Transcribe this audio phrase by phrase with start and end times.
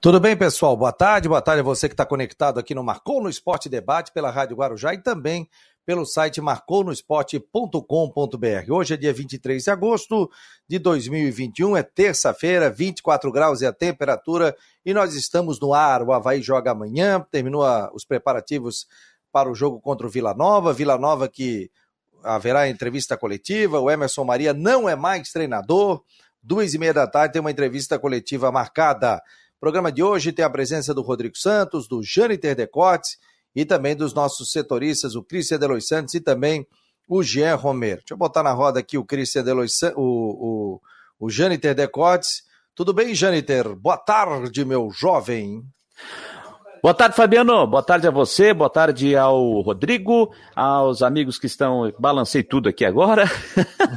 [0.00, 0.76] Tudo bem, pessoal?
[0.76, 4.12] Boa tarde, boa tarde a você que está conectado aqui no Marcou no Esporte Debate
[4.12, 5.48] pela Rádio Guarujá e também
[5.84, 8.72] pelo site marconosport.com.br.
[8.72, 10.30] Hoje é dia 23 de agosto
[10.68, 14.56] de 2021, é terça-feira, 24 graus e a temperatura,
[14.86, 16.00] e nós estamos no ar.
[16.04, 18.86] O Havaí joga amanhã, terminou a, os preparativos
[19.32, 20.72] para o jogo contra o Vila Nova.
[20.72, 21.72] Vila Nova que
[22.22, 26.04] haverá entrevista coletiva, o Emerson Maria não é mais treinador.
[26.40, 29.20] Duas e meia da tarde tem uma entrevista coletiva marcada.
[29.58, 33.18] O programa de hoje tem a presença do Rodrigo Santos, do Jâniter Decotes
[33.56, 36.64] e também dos nossos setoristas, o Cristian Delois Santos e também
[37.08, 37.96] o Jean Romero.
[37.96, 40.80] Deixa eu botar na roda aqui o Cristian Delois Santos, o,
[41.18, 42.44] o, o Jâniter Decotes.
[42.72, 43.74] Tudo bem, Jâniter?
[43.74, 45.64] Boa tarde, meu jovem.
[46.88, 47.66] Boa tarde, Fabiano.
[47.66, 51.92] Boa tarde a você, boa tarde ao Rodrigo, aos amigos que estão.
[51.98, 53.26] Balancei tudo aqui agora.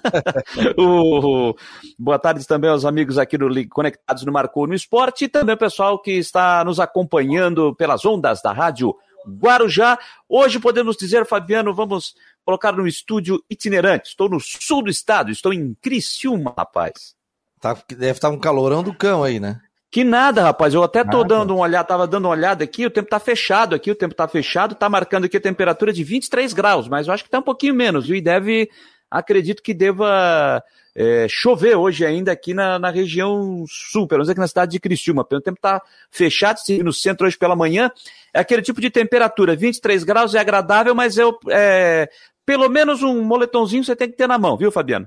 [0.77, 1.55] o...
[1.97, 5.57] Boa tarde também aos amigos aqui do Conectados no Marcou no Esporte e também ao
[5.57, 8.93] pessoal que está nos acompanhando pelas ondas da rádio
[9.25, 9.97] Guarujá.
[10.27, 12.13] Hoje podemos dizer, Fabiano, vamos
[12.43, 14.09] colocar no estúdio itinerante.
[14.09, 17.15] Estou no sul do estado, estou em Criciúma, rapaz.
[17.61, 19.61] Tá, deve estar um calorão do cão aí, né?
[19.91, 20.73] Que nada, rapaz.
[20.73, 21.35] Eu até tô nada.
[21.35, 24.15] dando uma olhada, tava dando uma olhada aqui, o tempo tá fechado aqui, o tempo
[24.15, 27.39] tá fechado, tá marcando aqui a temperatura de 23 graus, mas eu acho que tá
[27.39, 28.15] um pouquinho menos, viu?
[28.15, 28.69] E deve,
[29.09, 30.63] acredito que deva
[30.95, 34.79] é, chover hoje ainda aqui na, na região sul, pelo menos aqui na cidade de
[34.79, 35.27] Criciúma.
[35.29, 37.91] O tempo tá fechado, se no centro hoje pela manhã,
[38.33, 42.09] é aquele tipo de temperatura, 23 graus é agradável, mas eu, é,
[42.45, 45.05] pelo menos um moletomzinho você tem que ter na mão, viu, Fabiano?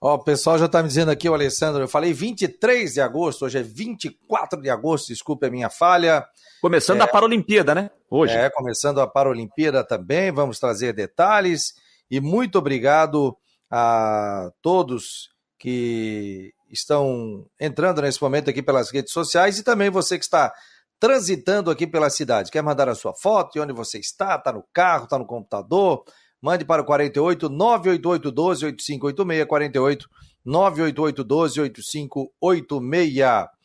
[0.00, 3.44] Ó, o pessoal já está me dizendo aqui, o Alessandro, eu falei 23 de agosto,
[3.44, 6.26] hoje é 24 de agosto, desculpe a minha falha.
[6.60, 7.90] Começando é, a Paralimpíada, né?
[8.10, 8.34] Hoje.
[8.34, 11.74] É, começando a Paralimpíada também, vamos trazer detalhes.
[12.10, 13.36] E muito obrigado
[13.70, 20.24] a todos que estão entrando nesse momento aqui pelas redes sociais e também você que
[20.24, 20.52] está
[21.00, 22.50] transitando aqui pela cidade.
[22.50, 24.36] Quer mandar a sua foto de onde você está?
[24.36, 26.04] Está no carro, está no computador?
[26.42, 30.08] Mande para o 48 988 12 8586, 48
[30.44, 33.56] 988 12 8586.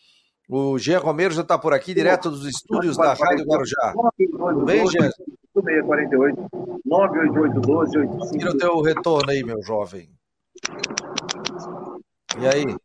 [0.49, 3.93] O Jean Romero já está por aqui, direto dos estúdios da Rádio Guarujá.
[4.17, 5.09] Tudo bem, Jean?
[5.53, 6.49] 648
[6.85, 8.37] 988 12 85.
[8.37, 10.09] Tira o teu retorno aí, meu jovem.
[12.39, 12.75] E aí?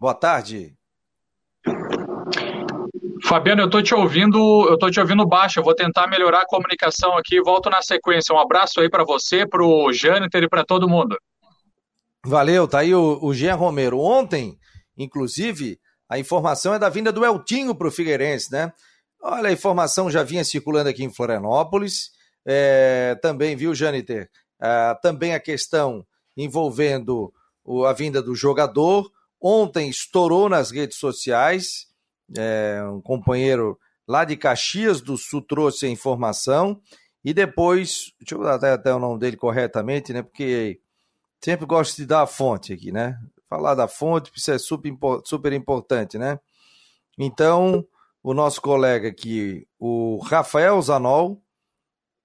[0.00, 0.74] Boa tarde.
[3.24, 5.58] Fabiano, eu estou te ouvindo, eu tô te ouvindo baixo.
[5.58, 7.40] Eu vou tentar melhorar a comunicação aqui.
[7.40, 8.34] Volto na sequência.
[8.34, 11.16] Um abraço aí para você, para o Jâniter e para todo mundo.
[12.26, 13.98] Valeu, tá aí o, o Jean Romero.
[13.98, 14.58] Ontem,
[14.96, 18.70] inclusive, a informação é da vinda do Eltinho para o Figueirense, né?
[19.22, 22.10] Olha, a informação já vinha circulando aqui em Florianópolis.
[22.46, 24.28] É, também, viu, Jâniter?
[24.62, 26.06] É, também a questão
[26.36, 27.32] envolvendo
[27.64, 29.10] o, a vinda do jogador.
[29.40, 31.93] Ontem estourou nas redes sociais
[32.36, 36.80] é, um companheiro lá de Caxias do Sul trouxe a informação
[37.24, 40.22] e depois, deixa eu dar até, até o nome dele corretamente, né?
[40.22, 40.80] Porque
[41.42, 43.18] sempre gosto de dar a fonte aqui, né?
[43.48, 44.92] Falar da fonte, isso é super,
[45.24, 46.38] super importante, né?
[47.18, 47.86] Então,
[48.22, 51.40] o nosso colega aqui, o Rafael Zanol,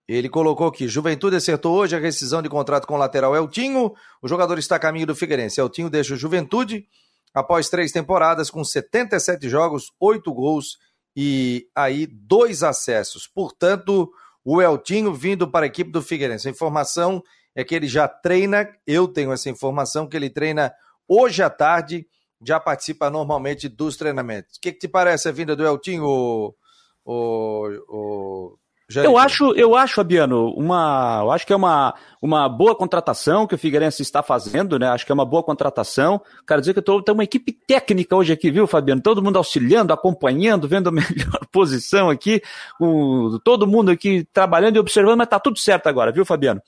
[0.07, 3.93] ele colocou aqui: Juventude acertou hoje a rescisão de contrato com o lateral Eltinho.
[4.21, 5.61] O jogador está a caminho do Figueirense.
[5.61, 6.87] Eltinho deixa o Juventude
[7.33, 10.77] após três temporadas, com 77 jogos, oito gols
[11.15, 13.27] e aí dois acessos.
[13.27, 14.11] Portanto,
[14.43, 16.47] o Eltinho vindo para a equipe do Figueirense.
[16.47, 17.21] A informação
[17.55, 20.73] é que ele já treina, eu tenho essa informação, que ele treina
[21.07, 22.07] hoje à tarde,
[22.41, 24.57] já participa normalmente dos treinamentos.
[24.57, 26.55] O que, que te parece a vinda do Eltinho, o,
[27.03, 28.57] o, o
[28.95, 33.53] eu acho, eu acho, Fabiano, uma, eu acho que é uma, uma boa contratação que
[33.53, 34.87] o Figueirense está fazendo, né?
[34.87, 36.19] Acho que é uma boa contratação.
[36.47, 38.99] Quero dizer que eu tô, uma equipe técnica hoje aqui, viu, Fabiano?
[38.99, 42.41] Todo mundo auxiliando, acompanhando, vendo a melhor posição aqui,
[42.79, 46.61] o, todo mundo aqui trabalhando e observando, mas tá tudo certo agora, viu, Fabiano?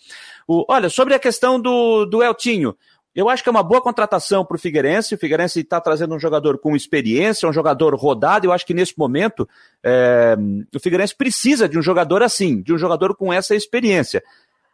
[0.47, 2.75] O, olha, sobre a questão do, do Eltinho,
[3.13, 5.15] eu acho que é uma boa contratação para o Figueirense.
[5.15, 8.47] O Figueirense está trazendo um jogador com experiência, um jogador rodado.
[8.47, 9.47] Eu acho que nesse momento
[9.83, 10.35] é,
[10.73, 14.23] o Figueirense precisa de um jogador assim, de um jogador com essa experiência.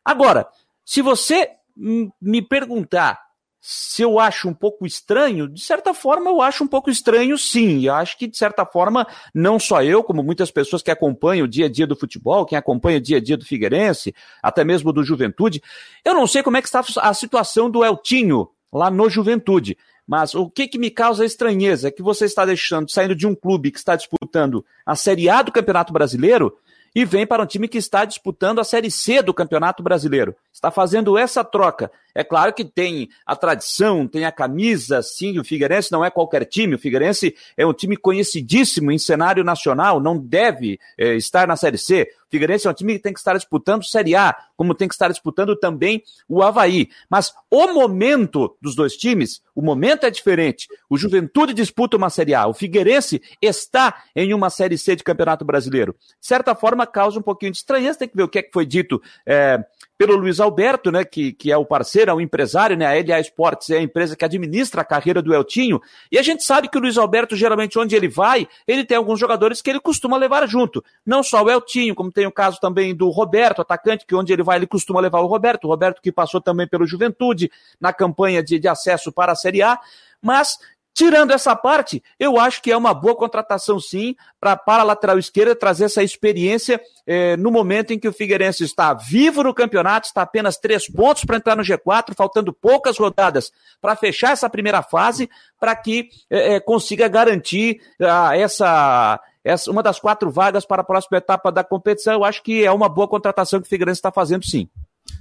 [0.06, 0.48] Agora,
[0.86, 3.27] se você me perguntar
[3.60, 7.86] se eu acho um pouco estranho, de certa forma eu acho um pouco estranho sim.
[7.86, 11.48] Eu acho que, de certa forma, não só eu, como muitas pessoas que acompanham o
[11.48, 14.94] dia a dia do futebol, quem acompanha o dia a dia do Figueirense, até mesmo
[14.94, 15.62] do Juventude,
[16.06, 19.78] eu não sei como é que está a situação do Eltinho lá no Juventude.
[20.08, 23.36] Mas o que, que me causa estranheza é que você está deixando, saindo de um
[23.36, 26.58] clube que está disputando a Série A do Campeonato Brasileiro
[26.96, 30.36] e vem para um time que está disputando a Série C do Campeonato Brasileiro.
[30.52, 35.44] Está fazendo essa troca, É claro que tem a tradição, tem a camisa, sim, o
[35.44, 40.18] Figueirense não é qualquer time, o Figueirense é um time conhecidíssimo em cenário nacional, não
[40.18, 42.10] deve é, estar na Série C.
[42.28, 44.96] O Figueirense é um time que tem que estar disputando Série A, como tem que
[44.96, 46.90] estar disputando também o Havaí.
[47.08, 50.68] Mas o momento dos dois times, o momento é diferente.
[50.90, 55.46] O Juventude disputa uma Série A, o Figueirense está em uma Série C de Campeonato
[55.46, 55.96] Brasileiro.
[56.20, 58.52] De certa forma, causa um pouquinho de estranheza, tem que ver o que, é que
[58.52, 59.64] foi dito é,
[59.98, 63.20] pelo Luiz Alberto, né, que, que é o parceiro, é o empresário, né, a LA
[63.22, 66.78] Sports é a empresa que administra a carreira do Eltinho, e a gente sabe que
[66.78, 70.48] o Luiz Alberto, geralmente, onde ele vai, ele tem alguns jogadores que ele costuma levar
[70.48, 74.32] junto, não só o Eltinho, como tem o caso também do Roberto, atacante, que onde
[74.32, 77.52] ele vai, ele costuma levar o Roberto, o Roberto que passou também pelo Juventude,
[77.82, 79.80] na campanha de, de acesso para a Série A,
[80.22, 80.58] mas
[80.98, 85.20] Tirando essa parte, eu acho que é uma boa contratação, sim, pra, para a lateral
[85.20, 90.08] esquerda trazer essa experiência eh, no momento em que o Figueirense está vivo no campeonato,
[90.08, 94.82] está apenas três pontos para entrar no G4, faltando poucas rodadas para fechar essa primeira
[94.82, 95.30] fase,
[95.60, 100.84] para que eh, eh, consiga garantir ah, essa, essa uma das quatro vagas para a
[100.84, 102.16] próxima etapa da competição.
[102.16, 104.68] Eu acho que é uma boa contratação que o Figueirense está fazendo, sim.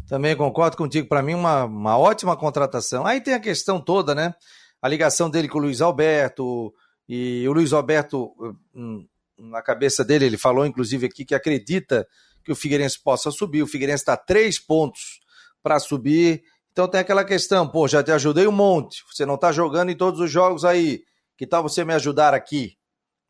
[0.08, 3.06] Também concordo contigo, para mim, uma, uma ótima contratação.
[3.06, 4.34] Aí tem a questão toda, né?
[4.81, 6.73] A ligação dele com o Luiz Alberto,
[7.08, 8.32] e o Luiz Alberto,
[8.75, 9.06] hum,
[9.38, 12.06] na cabeça dele, ele falou inclusive aqui que acredita
[12.44, 13.62] que o Figueirense possa subir.
[13.62, 15.20] O Figueirense está três pontos
[15.62, 16.43] para subir.
[16.73, 19.02] Então tem aquela questão, pô, já te ajudei um monte.
[19.12, 21.02] Você não está jogando em todos os jogos aí.
[21.37, 22.76] Que tal você me ajudar aqui?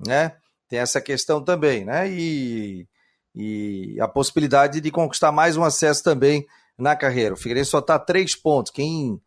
[0.06, 0.36] Né?
[0.68, 2.10] Tem essa questão também, né?
[2.10, 2.86] E,
[3.34, 6.46] e a possibilidade de conquistar mais um acesso também
[6.78, 7.34] na carreira.
[7.34, 8.70] O Figueirense só está três pontos.
[8.70, 9.20] Quem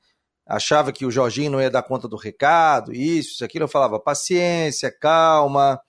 [0.49, 3.99] achava que o Jorginho não ia dar conta do recado, isso, isso, aquilo, eu falava
[3.99, 5.79] paciência, calma,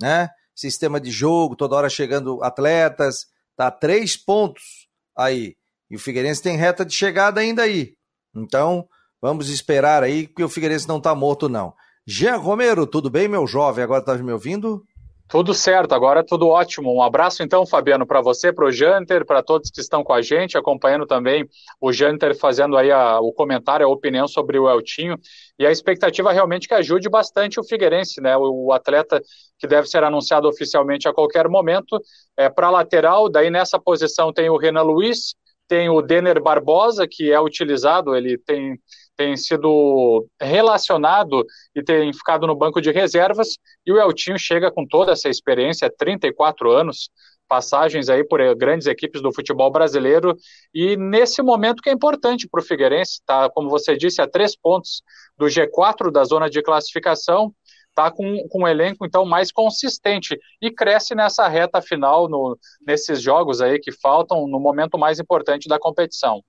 [0.00, 0.28] né?
[0.54, 3.26] Sistema de jogo, toda hora chegando atletas,
[3.56, 4.86] tá três pontos
[5.16, 5.56] aí.
[5.90, 7.94] E o Figueirense tem reta de chegada ainda aí.
[8.34, 8.86] Então,
[9.20, 11.74] vamos esperar aí, porque o Figueirense não tá morto, não.
[12.06, 13.82] Jean Romero, tudo bem, meu jovem?
[13.82, 14.84] Agora tá me ouvindo?
[15.28, 16.94] Tudo certo, agora é tudo ótimo.
[16.94, 20.20] Um abraço então, Fabiano, para você, para o Janter, para todos que estão com a
[20.20, 21.48] gente, acompanhando também
[21.80, 25.16] o Janter fazendo aí a, o comentário, a opinião sobre o Eltinho.
[25.58, 28.36] E a expectativa realmente que ajude bastante o Figueirense, né?
[28.36, 29.22] O, o atleta
[29.58, 31.98] que deve ser anunciado oficialmente a qualquer momento.
[32.36, 35.34] É, para lateral, daí nessa posição tem o Renan Luiz,
[35.66, 38.78] tem o Denner Barbosa, que é utilizado, ele tem
[39.16, 41.44] tem sido relacionado
[41.74, 45.92] e tem ficado no banco de reservas, e o Eltinho chega com toda essa experiência,
[45.96, 47.10] 34 anos,
[47.48, 50.34] passagens aí por grandes equipes do futebol brasileiro,
[50.74, 54.56] e nesse momento que é importante para o Figueirense, tá, como você disse, a três
[54.56, 55.02] pontos
[55.36, 57.52] do G4 da zona de classificação,
[57.94, 63.20] tá com, com um elenco então mais consistente e cresce nessa reta final no, nesses
[63.20, 66.42] jogos aí que faltam no momento mais importante da competição.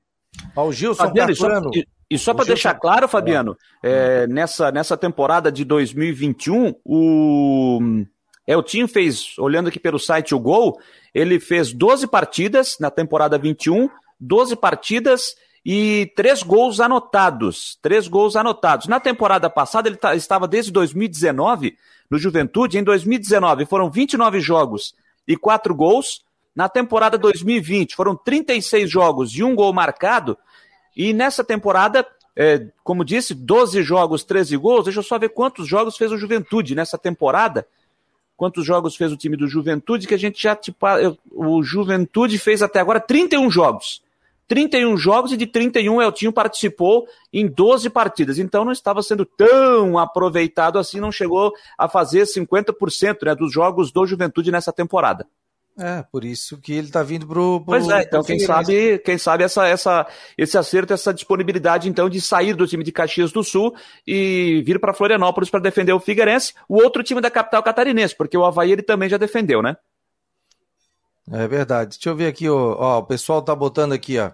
[0.56, 1.72] o Gilson Fabiano, Carpano.
[2.14, 7.80] E só para deixar claro, Fabiano, é, nessa, nessa temporada de 2021, o
[8.48, 10.80] Eltinho fez, olhando aqui pelo site o Gol,
[11.12, 13.90] ele fez 12 partidas na temporada 21,
[14.20, 17.80] 12 partidas e três gols anotados.
[17.82, 18.86] Três gols anotados.
[18.86, 21.76] Na temporada passada, ele estava desde 2019
[22.12, 22.78] no Juventude.
[22.78, 24.94] Em 2019 foram 29 jogos
[25.28, 26.22] e quatro gols.
[26.56, 30.38] Na temporada 2020 foram 36 jogos e um gol marcado.
[30.96, 32.06] E nessa temporada,
[32.36, 34.86] é, como disse, 12 jogos, 13 gols.
[34.86, 37.68] Deixa eu só ver quantos jogos fez o Juventude nessa temporada.
[38.36, 40.86] Quantos jogos fez o time do Juventude, que a gente já, tipo,
[41.32, 44.02] o Juventude fez até agora 31 jogos.
[44.48, 48.38] 31 jogos e de 31 o Eltinho participou em 12 partidas.
[48.38, 53.92] Então não estava sendo tão aproveitado assim, não chegou a fazer 50% né, dos jogos
[53.92, 55.26] do Juventude nessa temporada.
[55.78, 59.18] É, por isso que ele está vindo pro, pro Pois é, então quem sabe, quem
[59.18, 63.44] sabe essa, essa, esse acerto, essa disponibilidade então de sair do time de Caxias do
[63.44, 63.74] Sul
[64.06, 68.38] e vir para Florianópolis para defender o Figueirense, o outro time da capital catarinense, porque
[68.38, 69.76] o Havaí ele também já defendeu, né?
[71.32, 71.98] É verdade.
[71.98, 74.32] Deixa eu ver aqui, ó, ó o pessoal tá botando aqui, ó,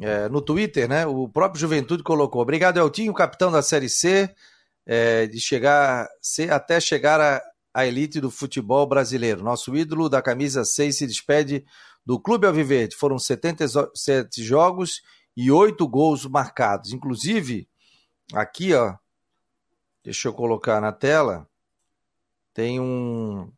[0.00, 1.04] é, no Twitter, né?
[1.04, 2.42] O próprio Juventude colocou.
[2.42, 4.30] Obrigado, Eltinho, capitão da Série C,
[4.86, 9.42] é, de chegar, ser, até chegar a a elite do futebol brasileiro.
[9.42, 11.64] Nosso ídolo da camisa 6 se despede
[12.04, 12.96] do Clube Alviverde.
[12.96, 15.02] Foram 77 jogos
[15.36, 16.92] e 8 gols marcados.
[16.92, 17.68] Inclusive,
[18.32, 18.96] aqui, ó,
[20.02, 21.48] deixa eu colocar na tela,
[22.52, 23.50] tem um,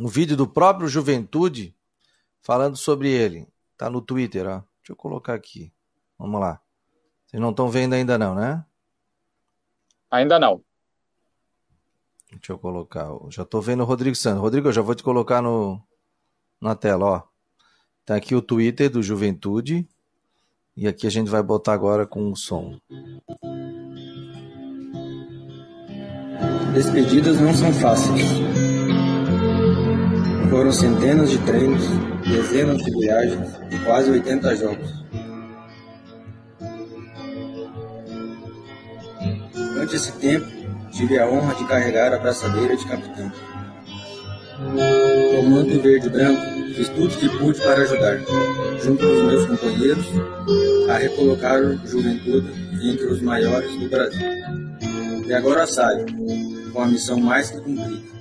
[0.00, 1.74] um vídeo do próprio Juventude
[2.40, 3.48] falando sobre ele.
[3.76, 4.62] Tá no Twitter, ó.
[4.78, 5.72] Deixa eu colocar aqui.
[6.18, 6.60] Vamos lá.
[7.26, 8.64] Vocês não estão vendo ainda não, né?
[10.10, 10.64] Ainda não.
[12.30, 13.08] Deixa eu colocar.
[13.30, 14.40] Já estou vendo o Rodrigo Santos.
[14.40, 15.80] Rodrigo, eu já vou te colocar no,
[16.60, 17.22] na tela, ó.
[18.04, 19.86] Tá aqui o Twitter do Juventude.
[20.76, 22.78] E aqui a gente vai botar agora com o som.
[26.74, 28.22] Despedidas não são fáceis.
[30.50, 31.82] Foram centenas de treinos,
[32.28, 35.04] dezenas de viagens e quase 80 jogos.
[39.54, 40.46] Durante esse tempo,
[40.96, 43.30] tive a honra de carregar a braçadeira de capitão.
[44.56, 46.42] Com o manto verde e branco,
[46.74, 48.18] fiz tudo que pude para ajudar,
[48.82, 50.06] junto com os meus companheiros,
[50.88, 52.50] a recolocar o Juventude
[52.82, 54.26] entre os maiores do Brasil.
[55.26, 56.06] E agora saio,
[56.72, 58.16] com a missão mais que cumprida.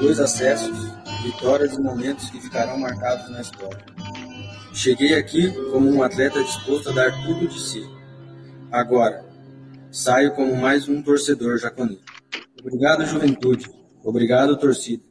[0.00, 0.90] Dois acessos,
[1.22, 3.84] vitórias e momentos que ficarão marcados na história.
[4.72, 7.86] Cheguei aqui como um atleta disposto a dar tudo de si.
[8.70, 9.25] Agora,
[9.96, 11.98] saio como mais um torcedor jaconês.
[12.60, 13.70] Obrigado, juventude.
[14.04, 15.02] Obrigado, torcida.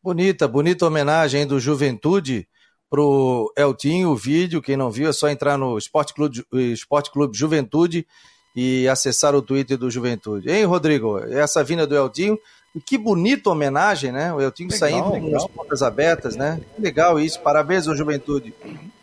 [0.00, 2.46] Bonita, bonita homenagem do Juventude
[2.88, 7.36] pro Eltinho, o vídeo, quem não viu é só entrar no Esporte Clube, Esporte Clube
[7.36, 8.06] Juventude
[8.54, 10.48] e acessar o Twitter do Juventude.
[10.48, 11.18] Hein, Rodrigo?
[11.18, 12.38] Essa vinda do Eltinho,
[12.80, 14.32] que bonita homenagem, né?
[14.32, 15.30] O Eltinho legal, saindo legal.
[15.30, 16.60] com as portas abertas, né?
[16.78, 18.52] Legal isso, parabéns ao Juventude.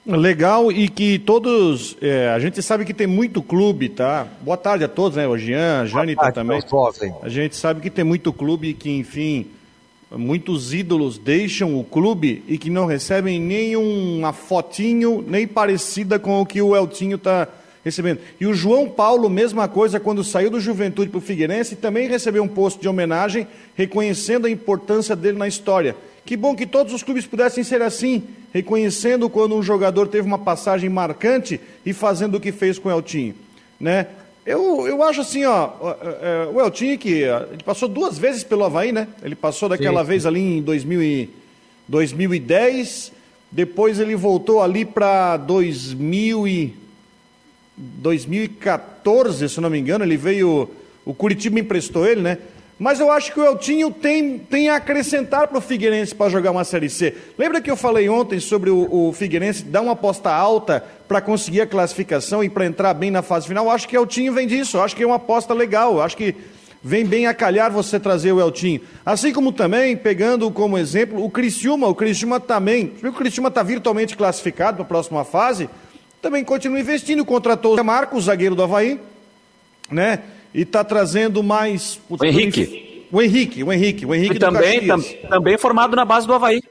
[0.05, 4.27] Legal e que todos, é, a gente sabe que tem muito clube, tá?
[4.41, 5.27] Boa tarde a todos, né?
[5.27, 6.59] O Jean, a Janita também.
[7.21, 9.47] A gente sabe que tem muito clube que, enfim,
[10.11, 16.45] muitos ídolos deixam o clube e que não recebem nenhuma fotinho nem parecida com o
[16.45, 17.47] que o Eltinho está
[17.83, 18.19] recebendo.
[18.39, 22.43] E o João Paulo, mesma coisa, quando saiu do Juventude para o Figueirense, também recebeu
[22.43, 25.95] um posto de homenagem, reconhecendo a importância dele na história.
[26.25, 28.23] Que bom que todos os clubes pudessem ser assim,
[28.53, 32.91] reconhecendo quando um jogador teve uma passagem marcante e fazendo o que fez com o
[32.91, 33.35] Eltinho.
[33.79, 34.07] Né?
[34.45, 35.69] Eu, eu acho assim, ó,
[36.53, 39.07] o Eltinho que ele passou duas vezes pelo Havaí, né?
[39.23, 40.07] Ele passou daquela Sim.
[40.07, 41.29] vez ali em 2000 e,
[41.87, 43.11] 2010,
[43.51, 46.73] depois ele voltou ali para 2000 e
[47.81, 50.69] 2014, se não me engano, ele veio.
[51.03, 52.37] O Curitiba emprestou ele, né?
[52.77, 56.49] Mas eu acho que o Eltinho tem, tem a acrescentar para o Figueirense para jogar
[56.49, 57.15] uma Série C.
[57.37, 61.61] Lembra que eu falei ontem sobre o, o Figueirense dar uma aposta alta para conseguir
[61.61, 63.65] a classificação e para entrar bem na fase final?
[63.65, 64.77] Eu acho que o Eltinho vem disso.
[64.77, 65.93] Eu acho que é uma aposta legal.
[65.93, 66.35] Eu acho que
[66.83, 68.81] vem bem a calhar você trazer o Eltinho.
[69.05, 71.87] Assim como também, pegando como exemplo, o Criciúma.
[71.87, 72.93] O Criciúma também.
[73.03, 75.69] O Criciúma está virtualmente classificado para a próxima fase
[76.21, 78.99] também continua investindo, contratou o Marcos, zagueiro do Havaí,
[79.89, 80.19] né?
[80.53, 81.99] E está trazendo mais.
[82.09, 83.07] O Henrique.
[83.11, 86.61] O Henrique, o Henrique, o Henrique e também, tam, também formado na base do Havaí.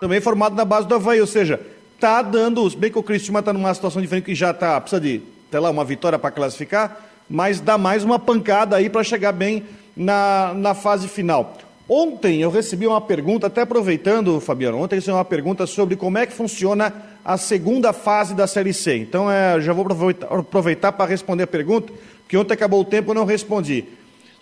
[0.00, 1.60] Também formado na base do Havaí, ou seja,
[1.98, 2.68] tá dando.
[2.76, 5.70] Bem que o Cristiano está numa situação diferente que já tá, precisa de, sei lá,
[5.70, 9.64] uma vitória para classificar, mas dá mais uma pancada aí para chegar bem
[9.96, 11.56] na, na fase final.
[11.88, 16.18] Ontem eu recebi uma pergunta, até aproveitando, Fabiano, ontem eu recebi uma pergunta sobre como
[16.18, 16.92] é que funciona
[17.28, 18.96] a segunda fase da Série C.
[18.96, 19.86] Então, é, já vou
[20.30, 21.92] aproveitar para responder a pergunta,
[22.22, 23.84] porque ontem acabou o tempo e não respondi.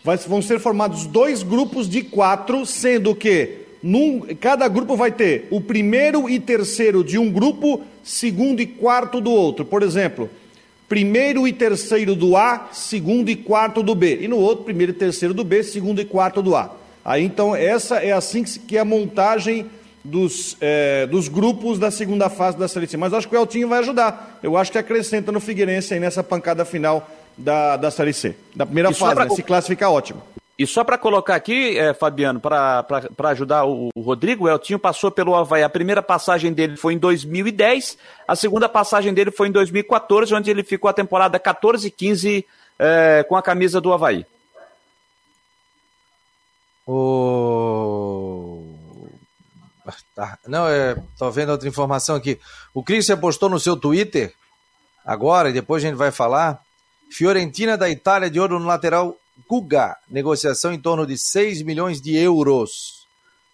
[0.05, 5.49] Vai, vão ser formados dois grupos de quatro, sendo que num, cada grupo vai ter
[5.50, 9.64] o primeiro e terceiro de um grupo, segundo e quarto do outro.
[9.64, 10.31] Por exemplo,
[10.88, 14.21] primeiro e terceiro do A, segundo e quarto do B.
[14.21, 16.73] E no outro, primeiro e terceiro do B, segundo e quarto do A.
[17.05, 19.66] Aí então, essa é assim que é a montagem
[20.06, 22.96] dos, é, dos grupos da segunda fase da Série C.
[22.96, 24.38] Mas acho que o Eltinho vai ajudar.
[24.42, 28.36] Eu acho que acrescenta no Figueirense aí nessa pancada final da, da Série C.
[28.54, 29.25] Da primeira fase, pra...
[29.25, 29.30] né?
[29.30, 30.22] se classificar, ótimo.
[30.58, 35.10] E só para colocar aqui, é, Fabiano, para ajudar o, o, Rodrigo, o Eltinho passou
[35.10, 35.62] pelo Havaí.
[35.62, 40.50] A primeira passagem dele foi em 2010, a segunda passagem dele foi em 2014, onde
[40.50, 42.46] ele ficou a temporada 14 e 15
[42.78, 44.25] é, com a camisa do Havaí.
[46.86, 48.55] O...
[50.16, 50.38] Tá.
[50.46, 52.40] Não, é, tô vendo outra informação aqui.
[52.73, 54.32] O Christian postou no seu Twitter,
[55.04, 56.58] agora, e depois a gente vai falar.
[57.11, 59.14] Fiorentina da Itália de ouro no lateral
[59.46, 59.94] Guga.
[60.08, 63.06] Negociação em torno de 6 milhões de euros.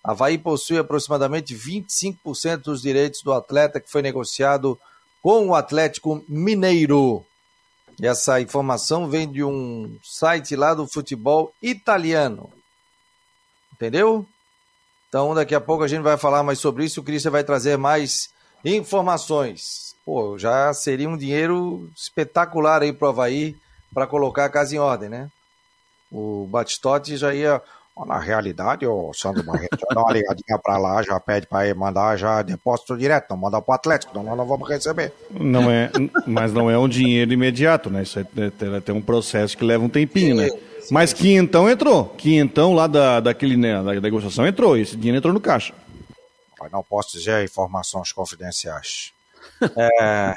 [0.05, 4.79] Havaí possui aproximadamente 25% dos direitos do atleta que foi negociado
[5.21, 7.27] com o Atlético Mineiro.
[8.01, 12.51] Essa informação vem de um site lá do futebol italiano.
[13.75, 14.27] Entendeu?
[15.13, 17.03] Então, daqui a pouco a gente vai falar mais sobre isso.
[17.03, 18.31] O Cristian vai trazer mais
[18.65, 19.95] informações.
[20.07, 23.55] Pô, já seria um dinheiro espetacular aí pro Havaí
[23.93, 25.29] para colocar a casa em ordem, né?
[26.11, 27.61] O Batistotti já ia.
[28.07, 32.17] Na realidade, o Sandro Barreto já dá uma ligadinha para lá, já pede para mandar
[32.17, 35.13] já depósito direto, não mandar para o Atlético, não, nós não vamos receber.
[35.31, 35.91] Não é,
[36.27, 38.03] mas não é um dinheiro imediato, né?
[38.03, 40.49] Isso é, é, tem um processo que leva um tempinho, né?
[40.91, 42.07] Mas quinhentão entrou.
[42.11, 44.77] Quinhentão lá da, daquele, né, da negociação entrou.
[44.77, 45.75] Esse dinheiro entrou no caixa.
[46.71, 49.13] Não posso dizer informações confidenciais.
[49.77, 50.37] é,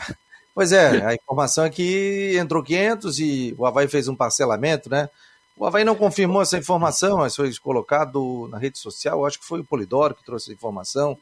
[0.56, 5.10] Pois é, a informação é que entrou 500 e o Havaí fez um parcelamento, né?
[5.58, 9.60] O Havaí não confirmou essa informação, mas foi colocado na rede social, acho que foi
[9.60, 11.18] o Polidoro que trouxe a informação,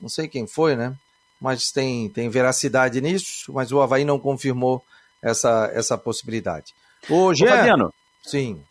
[0.00, 0.96] não sei quem foi, né?
[1.40, 4.84] Mas tem, tem veracidade nisso, mas o Havaí não confirmou
[5.22, 6.74] essa, essa possibilidade.
[7.08, 7.94] Ô, Jean, Ô Fabiano.
[8.26, 8.62] Sim.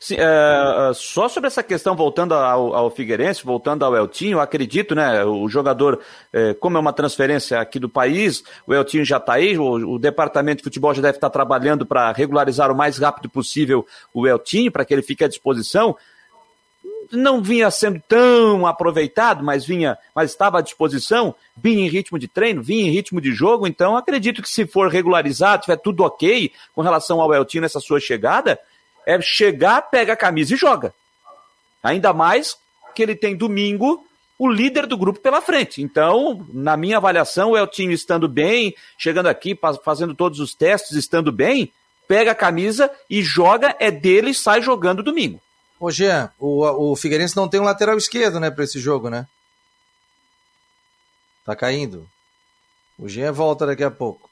[0.00, 4.94] Sim, é, é, só sobre essa questão, voltando ao, ao Figueirense, voltando ao Eltinho, acredito,
[4.94, 5.24] né?
[5.24, 6.00] O jogador,
[6.32, 9.98] é, como é uma transferência aqui do país, o Eltinho já está aí, o, o,
[9.98, 14.70] departamento de futebol já deve estar trabalhando para regularizar o mais rápido possível o Eltinho,
[14.70, 15.96] para que ele fique à disposição.
[17.10, 22.28] Não vinha sendo tão aproveitado, mas vinha, mas estava à disposição, vinha em ritmo de
[22.28, 26.52] treino, vinha em ritmo de jogo, então acredito que se for regularizado, tiver tudo ok
[26.72, 28.60] com relação ao Eltinho nessa sua chegada,
[29.08, 30.92] é chegar, pega a camisa e joga.
[31.82, 32.58] Ainda mais
[32.94, 34.06] que ele tem domingo
[34.38, 35.80] o líder do grupo pela frente.
[35.80, 41.32] Então, na minha avaliação, o Eltinho estando bem, chegando aqui, fazendo todos os testes, estando
[41.32, 41.72] bem,
[42.06, 45.40] pega a camisa e joga, é dele e sai jogando domingo.
[45.80, 49.26] Ô, Jean, o, o Figueirense não tem um lateral esquerdo, né, para esse jogo, né?
[51.46, 52.06] Tá caindo.
[52.98, 54.27] O Jean volta daqui a pouco.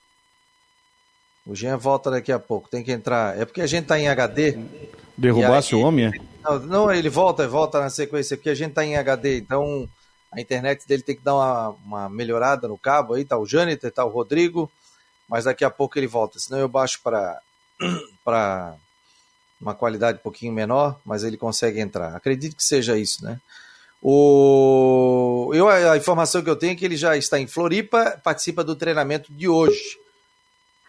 [1.47, 3.39] O Jean volta daqui a pouco, tem que entrar.
[3.39, 4.59] É porque a gente tá em HD.
[5.17, 6.13] Derrubasse aí, o homem, é?
[6.43, 9.89] Não, não, ele volta, volta na sequência, porque a gente tá em HD, então
[10.31, 13.93] a internet dele tem que dar uma, uma melhorada no cabo aí, tá o Jâniter,
[13.93, 14.71] tá o Rodrigo,
[15.29, 17.41] mas daqui a pouco ele volta, senão eu baixo para
[18.25, 18.75] para
[19.61, 22.15] uma qualidade um pouquinho menor, mas ele consegue entrar.
[22.15, 23.41] Acredito que seja isso, né?
[24.03, 25.51] O...
[25.55, 28.77] Eu, a informação que eu tenho é que ele já está em Floripa, participa do
[28.77, 29.99] treinamento de hoje.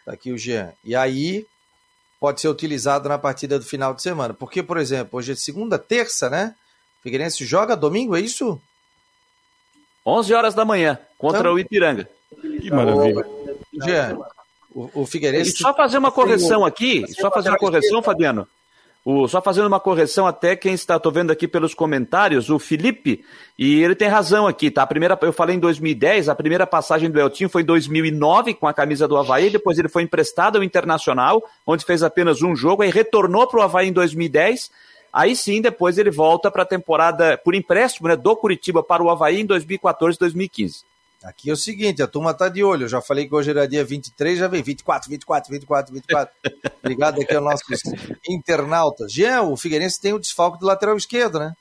[0.07, 0.71] Tá aqui o Jean.
[0.85, 1.45] E aí
[2.17, 4.33] pode ser utilizado na partida do final de semana.
[4.33, 6.55] Porque, por exemplo, hoje é segunda, terça, né?
[7.03, 8.57] Figueirense joga domingo, é isso?
[10.05, 12.09] 11 horas da manhã, contra então, o Ipiranga.
[12.39, 13.27] Que maravilha.
[13.83, 14.17] Jean,
[14.73, 15.51] o, o Figueirense...
[15.51, 18.47] E só fazer uma correção aqui, só fazer uma correção, Fabiano.
[19.09, 23.23] O, só fazendo uma correção até quem está, tô vendo aqui pelos comentários, o Felipe,
[23.57, 24.83] e ele tem razão aqui, tá?
[24.83, 28.67] A primeira, eu falei em 2010, a primeira passagem do Eltinho foi em 2009 com
[28.67, 32.83] a camisa do Havaí, depois ele foi emprestado ao Internacional, onde fez apenas um jogo,
[32.83, 34.69] aí retornou para o Havaí em 2010,
[35.13, 39.09] aí sim depois ele volta para a temporada por empréstimo, né, do Curitiba para o
[39.09, 40.83] Havaí em 2014, 2015.
[41.23, 42.83] Aqui é o seguinte, a turma tá de olho.
[42.83, 46.33] Eu já falei que hoje era dia 23, já vem 24, 24, 24, 24.
[46.79, 47.81] Obrigado aqui aos nossos
[48.27, 49.11] internautas.
[49.11, 51.53] Jean, o Figueirense tem o desfalque do lateral esquerdo, né?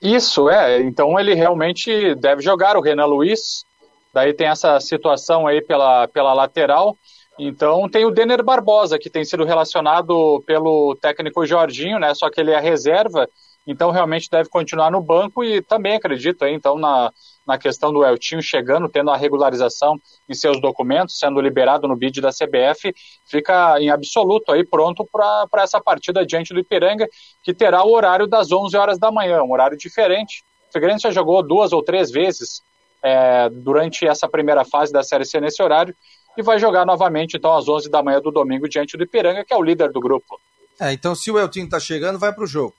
[0.00, 0.80] Isso, é.
[0.82, 3.64] Então ele realmente deve jogar o Renan Luiz.
[4.12, 6.96] Daí tem essa situação aí pela, pela lateral.
[7.38, 12.14] Então tem o Denner Barbosa, que tem sido relacionado pelo técnico Jorginho, né?
[12.14, 13.26] Só que ele é reserva
[13.66, 17.12] então realmente deve continuar no banco e também acredito aí, então na,
[17.46, 19.96] na questão do Eltinho chegando, tendo a regularização
[20.28, 22.94] em seus documentos, sendo liberado no bid da CBF,
[23.26, 27.06] fica em absoluto aí pronto para essa partida diante do Ipiranga,
[27.42, 30.44] que terá o horário das 11 horas da manhã, um horário diferente.
[30.68, 32.62] O Figueirense já jogou duas ou três vezes
[33.02, 35.94] é, durante essa primeira fase da Série C nesse horário
[36.36, 39.52] e vai jogar novamente então às 11 da manhã do domingo diante do Ipiranga, que
[39.52, 40.40] é o líder do grupo.
[40.80, 42.74] É, então se o Eltinho está chegando, vai para o jogo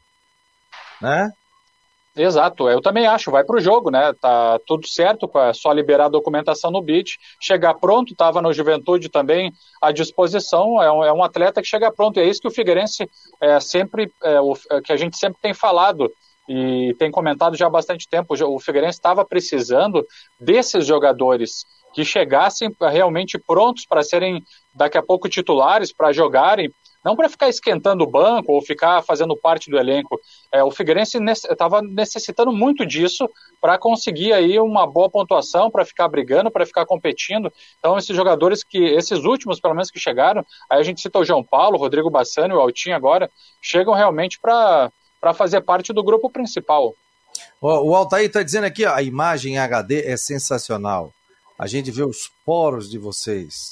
[1.04, 1.30] né?
[2.16, 4.14] Exato, eu também acho, vai para o jogo, né?
[4.22, 9.10] Tá tudo certo, é só liberar a documentação no BID, chegar pronto, estava no Juventude
[9.10, 12.48] também à disposição, é um, é um, atleta que chega pronto, e é isso que
[12.48, 13.10] o Figueirense
[13.42, 16.12] é, sempre, é, o, é, que a gente sempre tem falado
[16.48, 20.06] e tem comentado já há bastante tempo, o Figueirense estava precisando
[20.40, 26.72] desses jogadores que chegassem realmente prontos para serem daqui a pouco titulares, para jogarem,
[27.04, 30.20] não para ficar esquentando o banco ou ficar fazendo parte do elenco.
[30.52, 36.08] É, o Figueirense estava necessitando muito disso para conseguir aí uma boa pontuação, para ficar
[36.08, 37.52] brigando, para ficar competindo.
[37.80, 41.26] Então, esses jogadores que, esses últimos, pelo menos que chegaram, aí a gente cita o
[41.26, 43.30] João Paulo, o Rodrigo Bassani, o Altinho agora,
[43.62, 44.92] chegam realmente para
[45.36, 46.94] fazer parte do grupo principal.
[47.62, 51.14] O, Altair está dizendo aqui, ó, a imagem HD é sensacional.
[51.64, 53.72] A gente vê os poros de vocês.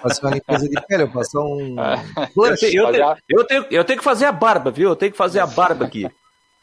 [0.00, 1.74] passar uma limpeza de pele, eu passar um.
[2.36, 2.84] Eu, tenho,
[3.28, 4.90] eu, tenho, eu tenho que fazer a barba, viu?
[4.90, 6.08] Eu tenho que fazer a barba aqui.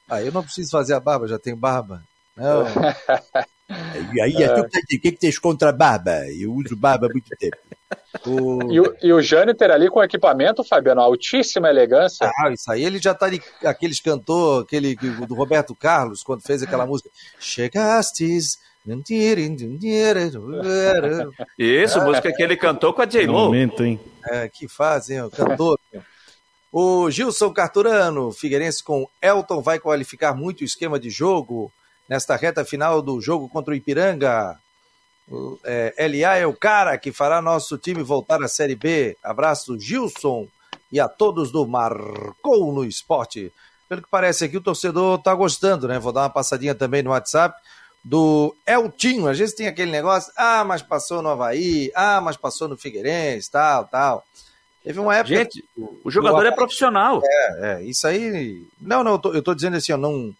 [0.10, 2.04] Ah, eu não preciso fazer a barba, já tenho barba.
[2.36, 2.66] Não.
[4.14, 4.60] E aí, é.
[4.60, 6.28] o que, que tens contra a barba?
[6.38, 7.56] Eu uso barba há muito tempo.
[8.26, 8.70] O...
[8.70, 12.30] E, o, e o Jâniter ali com equipamento, Fabiano, altíssima elegância.
[12.40, 16.62] Ah, isso aí ele já tá de, aqueles cantor, aquele do Roberto Carlos, quando fez
[16.62, 17.10] aquela música.
[17.40, 18.58] Chegastes
[21.84, 23.34] isso, ah, música que ele cantou com a J-Lo.
[23.34, 24.00] Momento, hein?
[24.26, 25.80] É, que fazem, o cantor.
[26.72, 31.72] o Gilson Carturano, Figueirense com Elton vai qualificar muito o esquema de jogo
[32.10, 34.58] nesta reta final do jogo contra o Ipiranga.
[35.64, 39.16] É, LA é o cara que fará nosso time voltar à Série B.
[39.24, 40.48] Abraço, Gilson,
[40.92, 43.54] e a todos do Marcou no Esporte.
[43.88, 46.00] Pelo que parece aqui, o torcedor tá gostando, né?
[46.00, 47.56] Vou dar uma passadinha também no WhatsApp
[48.04, 49.28] do Eltinho.
[49.28, 53.52] Às vezes tem aquele negócio, ah, mas passou no Havaí, ah, mas passou no Figueirense,
[53.52, 54.26] tal, tal.
[54.84, 55.36] Teve uma época.
[55.36, 55.64] Gente,
[56.04, 57.22] o jogador é profissional.
[57.24, 58.66] É, é, isso aí.
[58.80, 60.34] Não, não, eu tô, eu tô dizendo assim, ó, não,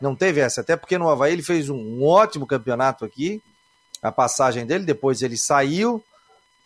[0.00, 0.62] não teve essa.
[0.62, 3.42] Até porque no Havaí ele fez um, um ótimo campeonato aqui.
[4.02, 6.02] A passagem dele, depois ele saiu,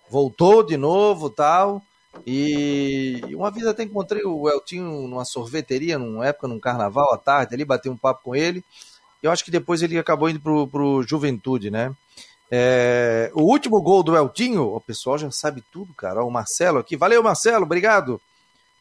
[0.09, 1.83] voltou de novo tal.
[2.25, 7.55] E uma vez até encontrei o Eltinho numa sorveteria, numa época, num carnaval à tarde,
[7.55, 8.65] ali, bati um papo com ele.
[9.23, 11.93] Eu acho que depois ele acabou indo pro, pro Juventude, né?
[12.51, 16.25] É, o último gol do Eltinho, o pessoal já sabe tudo, cara.
[16.25, 16.97] O Marcelo aqui.
[16.97, 18.21] Valeu, Marcelo, obrigado.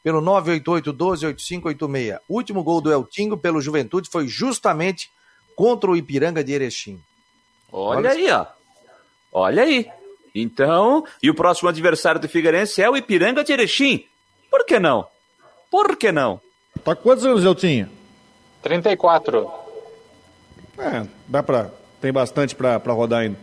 [0.03, 2.19] Pelo 988-12-8586.
[2.27, 5.09] O último gol do Eltinho pelo Juventude foi justamente
[5.55, 7.01] contra o Ipiranga de Erechim.
[7.71, 8.45] Olha, Olha aí, ó.
[9.31, 9.89] Olha aí.
[10.33, 14.05] Então, e o próximo adversário do Figueirense é o Ipiranga de Erechim.
[14.51, 15.07] Por que não?
[15.71, 16.39] Por que não?
[16.83, 17.89] Tá quantos anos Eltinho?
[18.61, 19.64] 34.
[20.77, 21.69] É, dá pra.
[22.01, 23.37] Tem bastante pra, pra rodar ainda.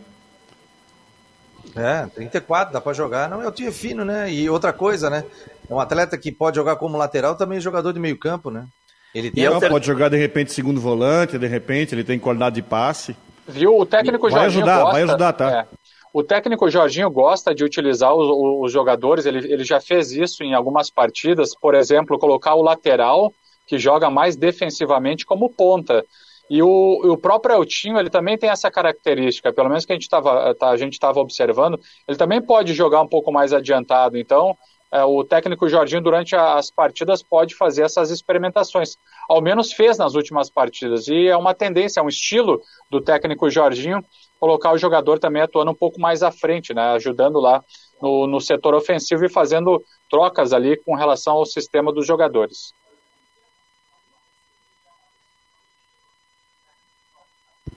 [1.74, 3.28] É, 34, dá pra jogar.
[3.28, 4.30] Não, é o time fino, né?
[4.30, 5.24] E outra coisa, né?
[5.68, 8.66] É um atleta que pode jogar como lateral, também é jogador de meio campo, né?
[9.14, 12.62] Ele tem Não, pode jogar de repente segundo volante, de repente ele tem qualidade de
[12.62, 13.16] passe.
[13.46, 13.78] Viu?
[13.78, 15.50] O técnico vai Jorginho ajudar, gosta, vai ajudar, tá?
[15.50, 15.66] É,
[16.12, 18.28] o técnico Jorginho gosta de utilizar os,
[18.64, 23.32] os jogadores, ele, ele já fez isso em algumas partidas, por exemplo, colocar o lateral,
[23.66, 26.04] que joga mais defensivamente, como ponta.
[26.52, 30.02] E o, o próprio Eltinho, ele também tem essa característica, pelo menos que a gente
[30.02, 34.18] estava tá, a gente estava observando, ele também pode jogar um pouco mais adiantado.
[34.18, 34.54] Então,
[34.92, 38.98] é, o técnico Jorginho, durante as partidas, pode fazer essas experimentações.
[39.30, 41.08] Ao menos fez nas últimas partidas.
[41.08, 42.60] E é uma tendência, é um estilo
[42.90, 44.04] do técnico Jorginho
[44.38, 47.64] colocar o jogador também atuando um pouco mais à frente, né, ajudando lá
[48.02, 52.74] no, no setor ofensivo e fazendo trocas ali com relação ao sistema dos jogadores.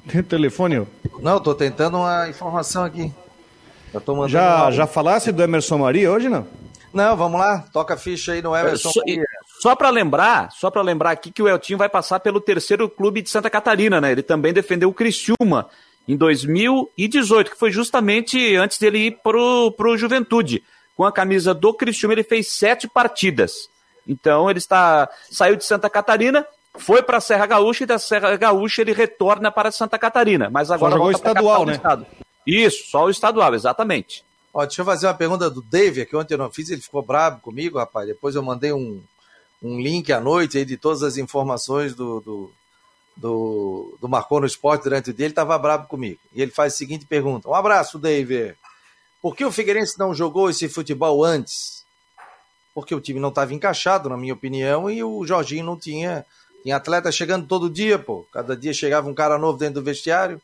[0.08, 0.88] Tem telefone?
[1.20, 3.12] Não, estou tentando uma informação aqui.
[4.28, 6.46] já, já falasse do Emerson Maria hoje, não?
[6.94, 7.65] Não, vamos lá.
[7.74, 9.26] Toca a ficha aí no Emerson só, Maria.
[9.62, 13.22] Só para lembrar, só para lembrar aqui que o Eltinho vai passar pelo terceiro clube
[13.22, 14.12] de Santa Catarina, né?
[14.12, 15.70] Ele também defendeu o Criciúma
[16.08, 20.63] em 2018, que foi justamente antes dele ir pro, pro Juventude.
[20.96, 23.70] Com a camisa do Criciúma, ele fez sete partidas.
[24.08, 26.46] Então ele está saiu de Santa Catarina,
[26.77, 30.49] foi para a Serra Gaúcha e da Serra Gaúcha ele retorna para Santa Catarina.
[30.49, 31.73] Mas agora só jogou estadual, né?
[31.73, 32.05] Estado.
[32.45, 34.23] Isso, só o estadual, exatamente.
[34.53, 37.01] Ó, deixa eu fazer uma pergunta do Dave, que ontem eu não fiz, ele ficou
[37.01, 38.07] bravo comigo, rapaz.
[38.07, 39.01] Depois eu mandei um,
[39.61, 42.51] um link à noite aí de todas as informações do, do,
[43.17, 46.19] do, do Marcou no Esporte durante o dia, ele estava bravo comigo.
[46.33, 48.55] E ele faz a seguinte pergunta: Um abraço, Dave.
[49.21, 51.83] Por que o Figueirense não jogou esse futebol antes?
[52.73, 56.25] Porque o time não estava encaixado, na minha opinião, e o Jorginho não tinha
[56.65, 58.25] tinha atleta chegando todo dia, pô.
[58.32, 60.41] Cada dia chegava um cara novo dentro do vestiário.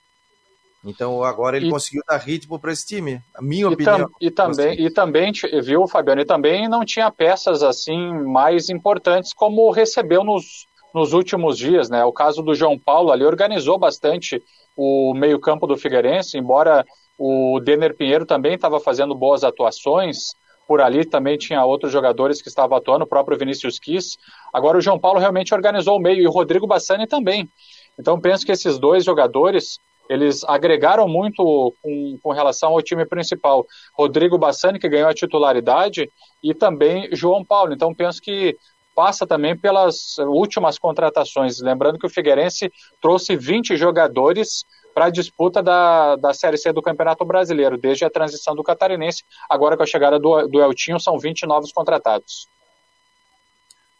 [0.85, 3.19] Então agora ele e, conseguiu dar ritmo para esse time.
[3.33, 3.97] A minha e opinião.
[3.97, 5.31] Tam, e também, e também,
[5.63, 6.21] viu, Fabiano?
[6.21, 12.05] E também não tinha peças assim mais importantes como recebeu nos, nos últimos dias, né?
[12.05, 14.43] O caso do João Paulo ali organizou bastante
[14.77, 16.85] o meio-campo do Figueirense, embora
[17.17, 20.35] o Denner Pinheiro também estava fazendo boas atuações
[20.71, 24.17] por ali também tinha outros jogadores que estavam atuando, o próprio Vinícius Kiss.
[24.53, 27.49] Agora o João Paulo realmente organizou o meio e o Rodrigo Bassani também.
[27.97, 33.65] Então penso que esses dois jogadores eles agregaram muito com, com, relação ao time principal.
[33.93, 36.11] Rodrigo Bassani, que ganhou a titularidade,
[36.43, 37.71] e também João Paulo.
[37.71, 38.57] Então penso que
[38.93, 41.61] passa também pelas últimas contratações.
[41.61, 42.69] Lembrando que o Figueirense
[43.01, 48.09] trouxe 20 jogadores para a disputa da, da Série C do Campeonato Brasileiro, desde a
[48.09, 49.23] transição do Catarinense.
[49.49, 52.49] Agora, com a chegada do, do Eltinho, são 20 novos contratados.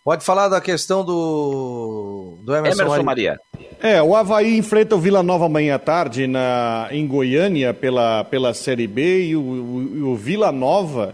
[0.04, 3.40] Pode falar da questão do, do Emerson, Emerson Maria.
[3.80, 8.52] É, o Havaí enfrenta o Vila Nova amanhã à tarde na, em Goiânia pela, pela
[8.54, 11.14] Série B e o, o, o Vila Nova.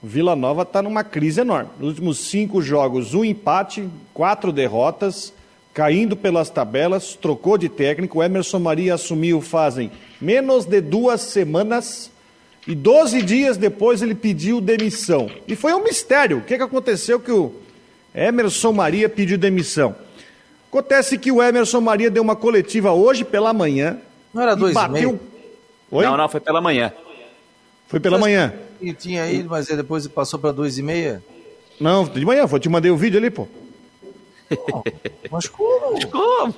[0.00, 1.70] O Vila Nova está numa crise enorme.
[1.80, 5.32] Nos últimos cinco jogos, um empate, quatro derrotas
[5.74, 8.20] caindo pelas tabelas, trocou de técnico.
[8.20, 9.90] O Emerson Maria assumiu fazem
[10.20, 12.10] menos de duas semanas
[12.68, 15.28] e 12 dias depois ele pediu demissão.
[15.46, 16.38] E foi um mistério.
[16.38, 17.65] O que, que aconteceu que o
[18.16, 19.94] Emerson Maria pediu demissão?
[20.70, 23.98] Acontece que o Emerson Maria deu uma coletiva hoje pela manhã.
[24.32, 24.96] Não era dois bateu...
[24.96, 25.20] e meio?
[25.90, 26.04] Oi?
[26.04, 26.92] Não, não, foi pela manhã.
[27.86, 28.52] Foi pela manhã.
[28.80, 31.22] E tinha ido, mas depois passou para dois e meia?
[31.78, 33.46] Não, de manhã, eu te mandei o vídeo ali, pô.
[35.30, 35.92] Mas como?
[35.92, 36.54] Mas como?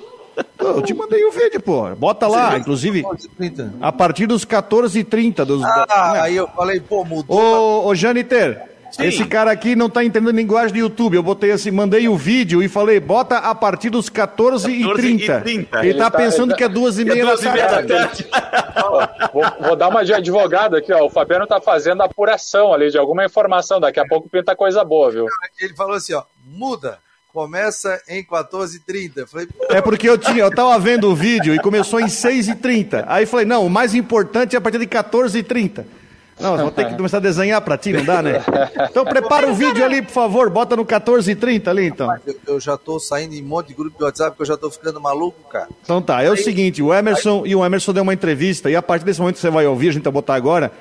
[0.57, 1.93] Eu te mandei o vídeo, pô.
[1.95, 3.03] Bota lá, inclusive,
[3.37, 3.73] 30.
[3.81, 5.63] a partir dos 14h30 dos.
[5.63, 6.19] Ah, né?
[6.21, 7.37] aí eu falei, pô, mudou.
[7.37, 8.68] Ô, ô Janiter,
[8.99, 11.15] esse cara aqui não tá entendendo linguagem do YouTube.
[11.15, 14.83] Eu botei assim, mandei o vídeo e falei, bota a partir dos 14h30.
[14.83, 15.47] 14h30.
[15.47, 17.43] Ele, tá Ele tá- pensando ele tá- que é duas e É meia da duas
[17.43, 18.23] e meia da tarde.
[18.23, 18.27] tarde.
[19.33, 21.05] Vou, vou dar uma de advogado aqui, ó.
[21.05, 23.79] O Fabiano tá fazendo apuração ali de alguma informação.
[23.79, 25.25] Daqui a pouco pinta coisa boa, viu?
[25.59, 26.97] Ele falou assim, ó, muda,
[27.31, 29.11] começa em 14h30.
[29.17, 33.03] Eu Falei, É porque eu tinha, eu tava vendo o vídeo e começou em 6h30.
[33.07, 35.85] Aí falei, não, o mais importante é a partir de 14h30.
[36.39, 38.41] Não, vou ter que começar a desenhar pra ti, não dá, né?
[38.89, 42.09] Então prepara o vídeo ali, por favor, bota no 14h30 ali, então.
[42.25, 44.57] eu, eu já tô saindo em um monte de grupo de WhatsApp que eu já
[44.57, 45.67] tô ficando maluco, cara.
[45.83, 48.81] Então tá, é o seguinte, o Emerson e o Emerson deu uma entrevista e a
[48.81, 50.71] partir desse momento que você vai ouvir, a gente vai botar agora,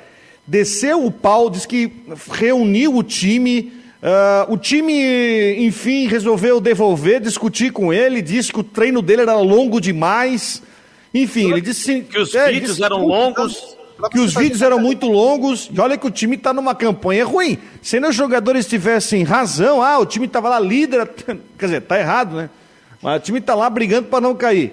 [0.47, 1.93] desceu o pau, disse que
[2.31, 8.65] reuniu o time, ah, o time, enfim, resolveu devolver, discutir com ele, disse que o
[8.65, 10.63] treino dele era longo demais,
[11.13, 13.78] enfim, ele disse Que os é, vídeos disse eram longos.
[14.11, 17.59] Que os vídeos eram muito longos, e olha que o time está numa campanha ruim.
[17.83, 21.09] Se os jogadores tivessem razão, ah, o time estava lá líder,
[21.59, 22.51] quer dizer, tá errado, né?
[23.03, 24.73] Mas o time está lá brigando para não cair.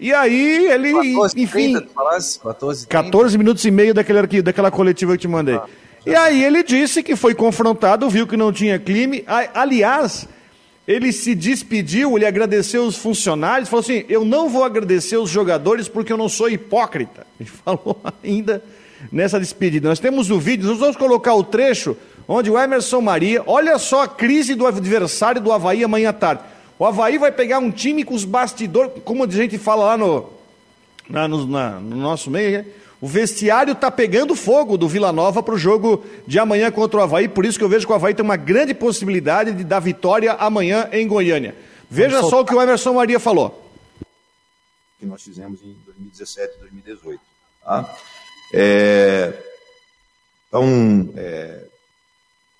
[0.00, 2.38] E aí ele, 14h30, enfim, tu falasse?
[2.38, 2.86] 14h30.
[2.88, 5.58] 14 minutos e meio daquele, arqui- daquela coletiva que eu te mandei.
[6.06, 9.16] E aí ele disse que foi confrontado, viu que não tinha clima.
[9.26, 10.28] A- Aliás,
[10.88, 15.86] ele se despediu, ele agradeceu os funcionários, falou assim: eu não vou agradecer os jogadores
[15.86, 17.26] porque eu não sou hipócrita.
[17.38, 18.64] Ele falou ainda
[19.12, 19.88] nessa despedida.
[19.88, 21.96] Nós temos o vídeo, nós vamos colocar o trecho
[22.26, 26.42] onde o Emerson Maria, olha só a crise do adversário do Havaí amanhã à tarde.
[26.78, 30.30] O Havaí vai pegar um time com os bastidores, como a gente fala lá no,
[31.08, 32.64] na- no, na- no nosso meio, né?
[33.00, 37.02] O vestiário está pegando fogo do Vila Nova para o jogo de amanhã contra o
[37.02, 39.80] Havaí, por isso que eu vejo que o Havaí tem uma grande possibilidade de dar
[39.80, 41.54] vitória amanhã em Goiânia.
[41.90, 43.64] Veja só o que o Emerson Maria falou.
[44.98, 47.20] que nós fizemos em 2017 e 2018.
[47.64, 47.96] Tá?
[48.52, 49.32] É,
[50.48, 51.64] então, é,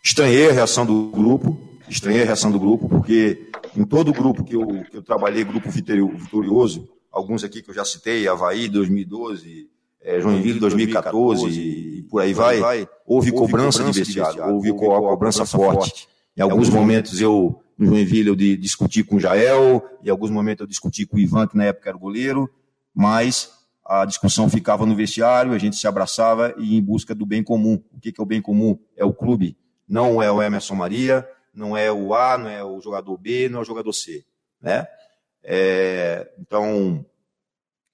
[0.05, 4.45] estranhei a reação do grupo, estranhei a reação do grupo, porque em todo o grupo
[4.45, 8.69] que eu, que eu trabalhei, grupo Vitorio- vitorioso, alguns aqui que eu já citei, Havaí
[8.69, 9.69] 2012,
[10.01, 12.61] é, Joinville 2014 e por aí vai,
[13.07, 16.09] houve cobrança de vestiário, houve co- cobrança forte.
[16.37, 20.67] Em alguns momentos eu, no Joinville, eu discuti com o Jael, em alguns momentos eu
[20.67, 22.49] discuti com o Ivan, que na época era o goleiro,
[22.95, 23.51] mas
[23.85, 27.83] a discussão ficava no vestiário, a gente se abraçava e em busca do bem comum.
[27.93, 28.79] O que que é o bem comum?
[28.97, 29.57] É o clube,
[29.89, 33.59] não é o Emerson Maria, não é o A, não é o jogador B, não
[33.59, 34.25] é o jogador C,
[34.63, 34.87] né?
[35.43, 37.05] É, então,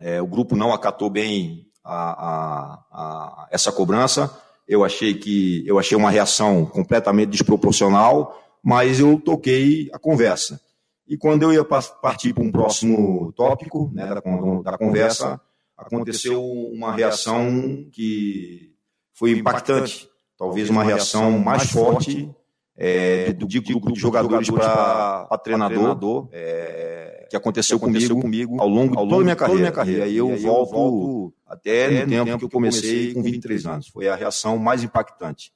[0.00, 4.35] é, o grupo não acatou bem a, a- a- essa cobrança.
[4.66, 10.61] Eu achei que eu achei uma reação completamente desproporcional, mas eu toquei a conversa.
[11.07, 14.23] E quando eu ia pa- partir para um próximo tópico né, da,
[14.62, 15.38] da conversa,
[15.77, 18.73] aconteceu uma reação que
[19.12, 22.31] foi impactante, talvez uma reação mais forte
[22.76, 28.96] é, do de grupo de jogadores para treinador, é, que aconteceu, comigo, comigo ao longo
[28.96, 29.37] de toda a minha
[29.72, 30.00] carreira.
[30.00, 33.88] E aí eu, volto até no tempo que eu comecei com 23 anos.
[33.88, 35.52] Foi a reação mais impactante.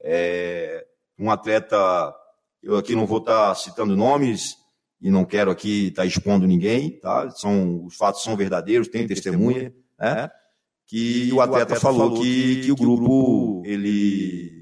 [0.00, 0.84] É,
[1.18, 2.14] um atleta,
[2.62, 4.56] eu aqui não vou estar citando nomes
[5.00, 7.30] e não quero aqui estar expondo ninguém, tá?
[7.30, 10.30] São, os fatos são verdadeiros, tem testemunha, né?
[10.86, 14.55] Que o atleta falou que, que o grupo, ele,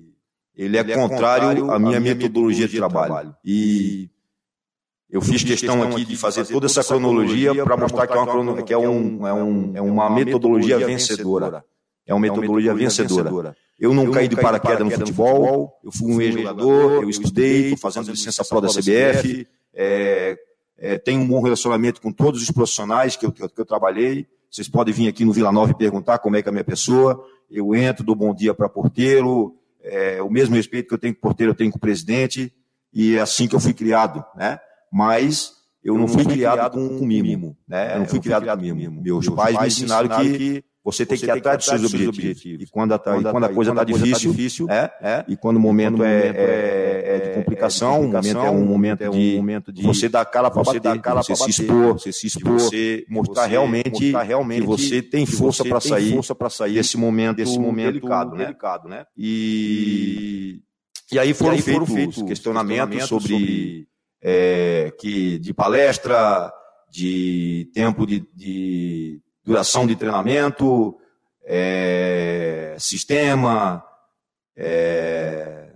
[0.57, 3.35] ele é contrário à minha metodologia de trabalho.
[3.45, 4.09] E
[5.11, 8.73] eu fiz questão aqui de fazer toda essa cronologia para mostrar que é, uma, que
[8.73, 11.65] é, um, é, um, é uma metodologia vencedora.
[12.07, 13.57] É uma metodologia vencedora.
[13.79, 18.11] Eu não caí de paraquedas no futebol, eu fui um ex-jogador, eu estudei, estou fazendo
[18.11, 20.37] licença pró da CBF, é,
[20.79, 23.65] é, tenho um bom relacionamento com todos os profissionais que eu, que eu, que eu
[23.65, 24.27] trabalhei.
[24.51, 26.65] Vocês podem vir aqui no Vila Nova e perguntar como é que é a minha
[26.65, 27.25] pessoa.
[27.51, 31.19] Eu entro, dou bom dia para porteiro, é, o mesmo respeito que eu tenho com
[31.19, 32.53] o porteiro, eu tenho com o presidente,
[32.93, 34.59] e é assim que eu fui criado, né?
[34.93, 37.95] Mas eu não fui criado com, com mimo, né?
[37.95, 39.03] Eu não fui criado com mimo.
[39.03, 42.63] Meus pais me ensinaram que você tem que ir atrás dos seus objetivos.
[42.63, 46.29] E quando a, e quando a coisa está difícil, é, e quando o momento é,
[46.29, 51.01] é, é de complicação, o momento é um momento de, você dar cara para bater,
[51.15, 56.13] você se expor, você se expor, você mostrar realmente, que você tem força para sair,
[56.13, 58.45] força para sair desse momento, desse momento delicado, né?
[58.45, 59.07] Delicado, né?
[59.17, 60.61] E
[61.11, 63.87] e aí foram, feitos, questionamentos sobre
[64.23, 66.53] é, que de palestra,
[66.91, 70.97] de tempo de, de duração de treinamento,
[71.45, 73.85] é, sistema,
[74.57, 75.73] é,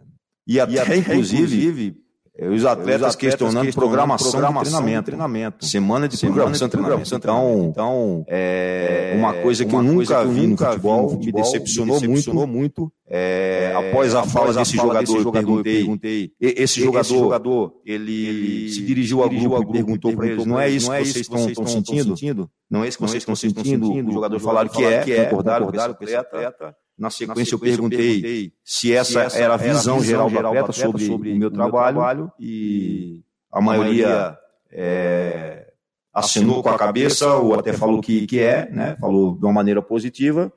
[0.47, 2.08] e até, inclusive, É,
[2.41, 5.67] os atletas, questionando, questionando programação, programação treinamento, treinamento.
[5.67, 7.15] Semana de Semana programação, de treinamento.
[7.17, 12.01] Então, então é, uma coisa que uma eu nunca vi no futebol, futebol me decepcionou,
[12.01, 12.81] me decepcionou muito.
[12.81, 17.19] muito é, após a fala desse jogador, desse jogador, eu perguntei, perguntei esse, jogador, esse
[17.19, 21.03] jogador, ele, ele se dirigiu ao grupo, grupo perguntou para eles, não é isso que
[21.03, 22.51] vocês estão sentindo?
[22.71, 23.91] Não é isso que vocês estão sentindo?
[23.91, 26.77] O jogador falaram que é, concordaram com esse atleta.
[26.99, 31.51] Na sequência, eu, perguntei se essa, era a visão, geral, do atleta sobre, o meu
[31.51, 34.37] trabalho, e a maioria
[34.71, 35.73] é,
[36.13, 38.97] assinou com a cabeça ou até falou que, que é, né?
[39.01, 40.53] falou de uma maneira positiva.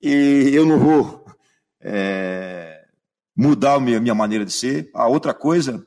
[0.00, 1.24] E eu não vou
[1.80, 2.84] é,
[3.34, 4.90] mudar a minha, minha maneira de ser.
[4.94, 5.84] A outra coisa,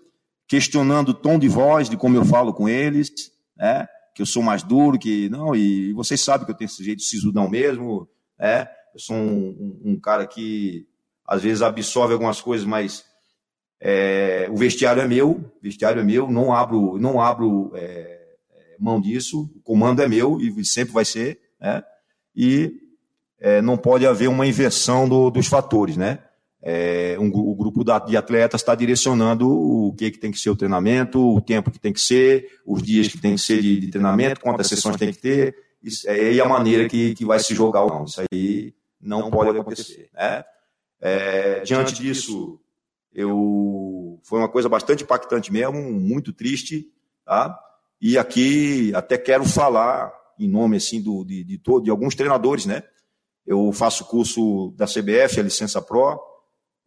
[0.47, 3.11] questionando o tom de voz, de como eu falo com eles,
[3.55, 3.87] né?
[4.15, 6.97] que eu sou mais duro, que não, e vocês sabem que eu tenho esse jeito
[6.97, 8.67] de sisudão mesmo, né?
[8.93, 10.87] Eu sou um, um, um cara que
[11.25, 13.05] às vezes absorve algumas coisas, mas
[13.79, 17.81] é, o vestiário é meu, vestiário é meu, não abro, não abro é,
[18.53, 21.83] é, mão disso, o comando é meu e sempre vai ser, né?
[22.35, 22.73] E
[23.39, 26.19] é, não pode haver uma inversão do, dos fatores, né?
[26.61, 30.55] É, um, o grupo de atletas está direcionando o que, que tem que ser o
[30.55, 33.87] treinamento, o tempo que tem que ser, os dias que tem que ser de, de
[33.87, 37.55] treinamento, quantas sessões tem que ter, isso, é, e a maneira que, que vai se
[37.55, 38.03] jogar ou não.
[38.03, 40.09] Isso aí não, pode acontecer.
[40.13, 40.43] Né?
[41.01, 42.59] É, diante disso,
[43.13, 46.85] eu foi uma coisa bastante impactante mesmo, muito triste,
[47.25, 47.59] tá?
[47.99, 52.65] E aqui até quero falar em nome assim do, de, de, todo, de alguns treinadores,
[52.65, 52.83] né?
[53.45, 56.19] Eu faço curso da CBF, a licença Pro,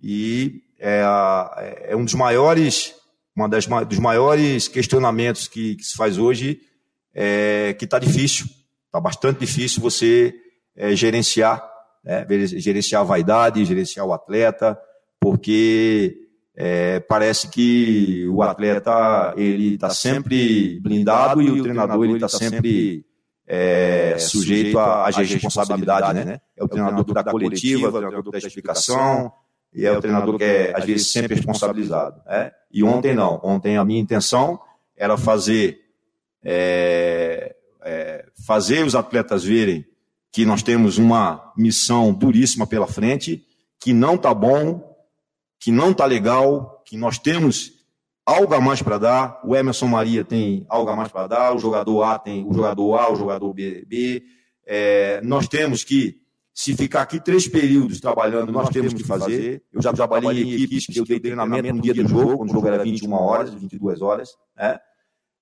[0.01, 2.95] e é, a, é um dos maiores,
[3.35, 6.61] uma das dos maiores questionamentos que, que se faz hoje
[7.13, 8.47] é que está difícil,
[8.87, 10.35] está bastante difícil você
[10.77, 11.74] é, gerenciar
[12.05, 12.27] né,
[12.59, 14.79] gerenciar a vaidade, gerenciar o atleta,
[15.19, 16.17] porque
[16.55, 23.05] é, parece que o atleta ele está sempre blindado e o treinador ele está sempre
[23.47, 26.41] é, sujeito à, responsabilidade, né?
[26.57, 29.33] É o treinador da coletiva, é o treinador da explicação
[29.73, 32.21] e é o treinador que é às vezes sempre responsabilizado.
[32.27, 32.53] Né?
[32.73, 34.61] E ontem não, ontem a minha intenção
[34.97, 35.81] era fazer
[36.45, 39.85] é, é, fazer os atletas verem
[40.35, 43.47] que nós temos uma missão duríssima pela frente,
[43.79, 44.83] que não está bom,
[45.61, 47.71] que não está legal, que nós temos
[48.27, 49.41] algo a mais para dar.
[49.45, 52.97] O Emerson Maria tem algo a mais para dar, o jogador A tem o jogador
[52.97, 53.85] A, o jogador B.
[53.87, 54.25] B.
[54.67, 56.17] É, nós temos que,
[56.53, 59.63] se ficar aqui três períodos trabalhando, nós temos que fazer.
[59.73, 62.55] Eu já trabalhei em equipes que eu dei treinamento no dia do jogo, quando o
[62.55, 64.31] jogo era 21 horas, 22 horas.
[64.57, 64.81] Né?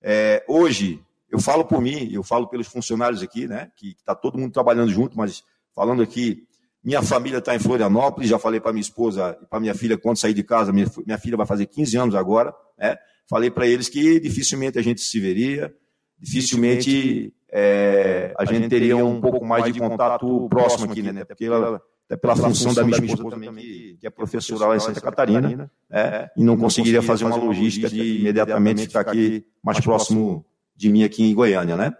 [0.03, 1.01] É, hoje,
[1.33, 3.71] eu falo por mim, eu falo pelos funcionários aqui, né?
[3.75, 5.43] Que está todo mundo trabalhando junto, mas
[5.73, 6.43] falando aqui,
[6.83, 10.17] minha família está em Florianópolis, já falei para minha esposa e para minha filha quando
[10.17, 12.95] sair de casa, minha, minha filha vai fazer 15 anos agora, né?
[13.27, 15.73] Falei para eles que dificilmente a gente se veria,
[16.19, 21.25] dificilmente é, a gente teria um pouco mais de contato próximo aqui, né?
[21.25, 24.79] Porque ela, até pela função da minha esposa também, que, que é professora lá em
[24.79, 26.29] Santa Catarina, né?
[26.37, 31.23] e não conseguiria fazer uma logística de imediatamente ficar aqui mais próximo de mim aqui
[31.23, 31.93] em Goiânia, né?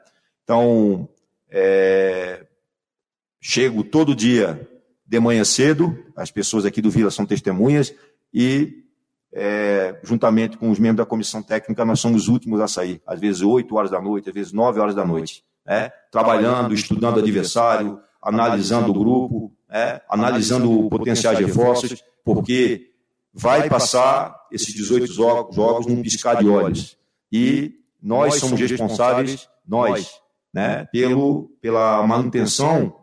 [0.44, 1.08] Então,
[1.50, 2.46] é,
[3.40, 4.70] chego todo dia
[5.06, 7.94] de manhã cedo, as pessoas aqui do Vila são testemunhas,
[8.34, 8.84] e
[9.32, 13.20] é, juntamente com os membros da comissão técnica, nós somos os últimos a sair, às
[13.20, 15.92] vezes 8 horas da noite, às vezes 9 horas da noite, né?
[16.12, 20.02] trabalhando, estudando o adversário, analisando o grupo, né?
[20.10, 22.92] analisando potenciais reforços, porque
[23.34, 26.98] vai passar esses 18 jogos num piscar de olhos.
[27.32, 30.20] E nós somos responsáveis, nós,
[30.54, 32.94] né, pelo, pela manutenção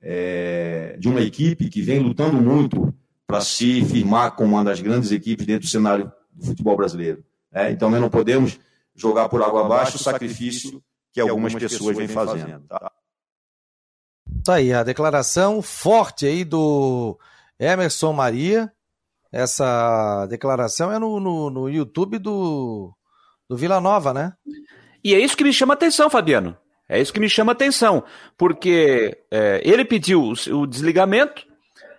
[0.00, 2.94] é, de uma equipe que vem lutando muito
[3.26, 7.24] para se firmar como uma das grandes equipes dentro do cenário do futebol brasileiro.
[7.50, 7.70] Né?
[7.70, 8.60] Então, nós não podemos
[8.94, 12.66] jogar por água abaixo o sacrifício que algumas pessoas vêm fazendo.
[12.68, 12.92] Tá?
[14.44, 17.18] tá aí a declaração forte aí do
[17.58, 18.70] Emerson Maria.
[19.30, 22.94] Essa declaração é no, no, no YouTube do,
[23.48, 24.32] do Vila Nova, né?
[25.04, 26.56] E é isso que me chama atenção, Fabiano.
[26.88, 28.04] É isso que me chama atenção,
[28.36, 31.46] porque é, ele pediu o, o, desligamento.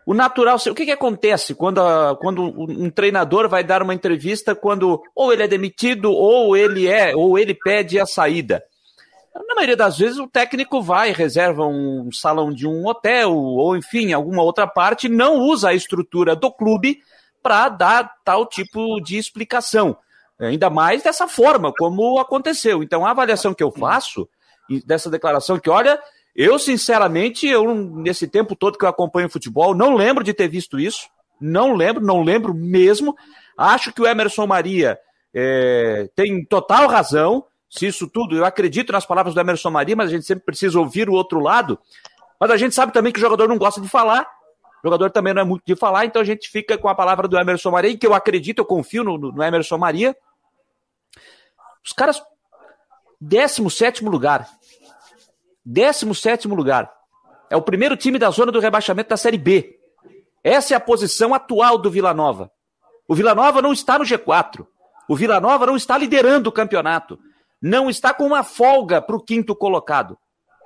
[0.06, 4.53] O natural, o que, que acontece quando, a, quando um treinador vai dar uma entrevista
[4.53, 8.63] quando ou ele é demitido ou ele é ou ele pede a saída?
[9.34, 14.13] Na maioria das vezes o técnico vai, reserva um salão de um hotel ou enfim
[14.13, 16.99] alguma outra parte, não usa a estrutura do clube
[17.41, 19.97] para dar tal tipo de explicação.
[20.39, 22.84] Ainda mais dessa forma, como aconteceu.
[22.84, 24.27] Então, a avaliação que eu faço
[24.86, 25.99] dessa declaração, que olha,
[26.36, 30.79] eu sinceramente, eu nesse tempo todo que eu acompanho futebol, não lembro de ter visto
[30.79, 31.07] isso.
[31.39, 33.15] Não lembro, não lembro mesmo.
[33.57, 34.97] Acho que o Emerson Maria
[35.34, 37.45] é, tem total razão.
[37.69, 40.79] Se isso tudo, eu acredito nas palavras do Emerson Maria, mas a gente sempre precisa
[40.79, 41.77] ouvir o outro lado.
[42.39, 44.27] Mas a gente sabe também que o jogador não gosta de falar.
[44.84, 47.38] Jogador também não é muito de falar, então a gente fica com a palavra do
[47.38, 50.15] Emerson Maria, que eu acredito, eu confio no, no Emerson Maria.
[51.86, 52.21] Os caras,
[53.21, 54.49] 17 lugar.
[55.65, 56.91] 17 lugar.
[57.49, 59.79] É o primeiro time da zona do rebaixamento da Série B.
[60.43, 62.51] Essa é a posição atual do Vila Nova.
[63.07, 64.67] O Vila Nova não está no G4.
[65.07, 67.17] O Vila Nova não está liderando o campeonato.
[67.61, 70.17] Não está com uma folga para o quinto colocado.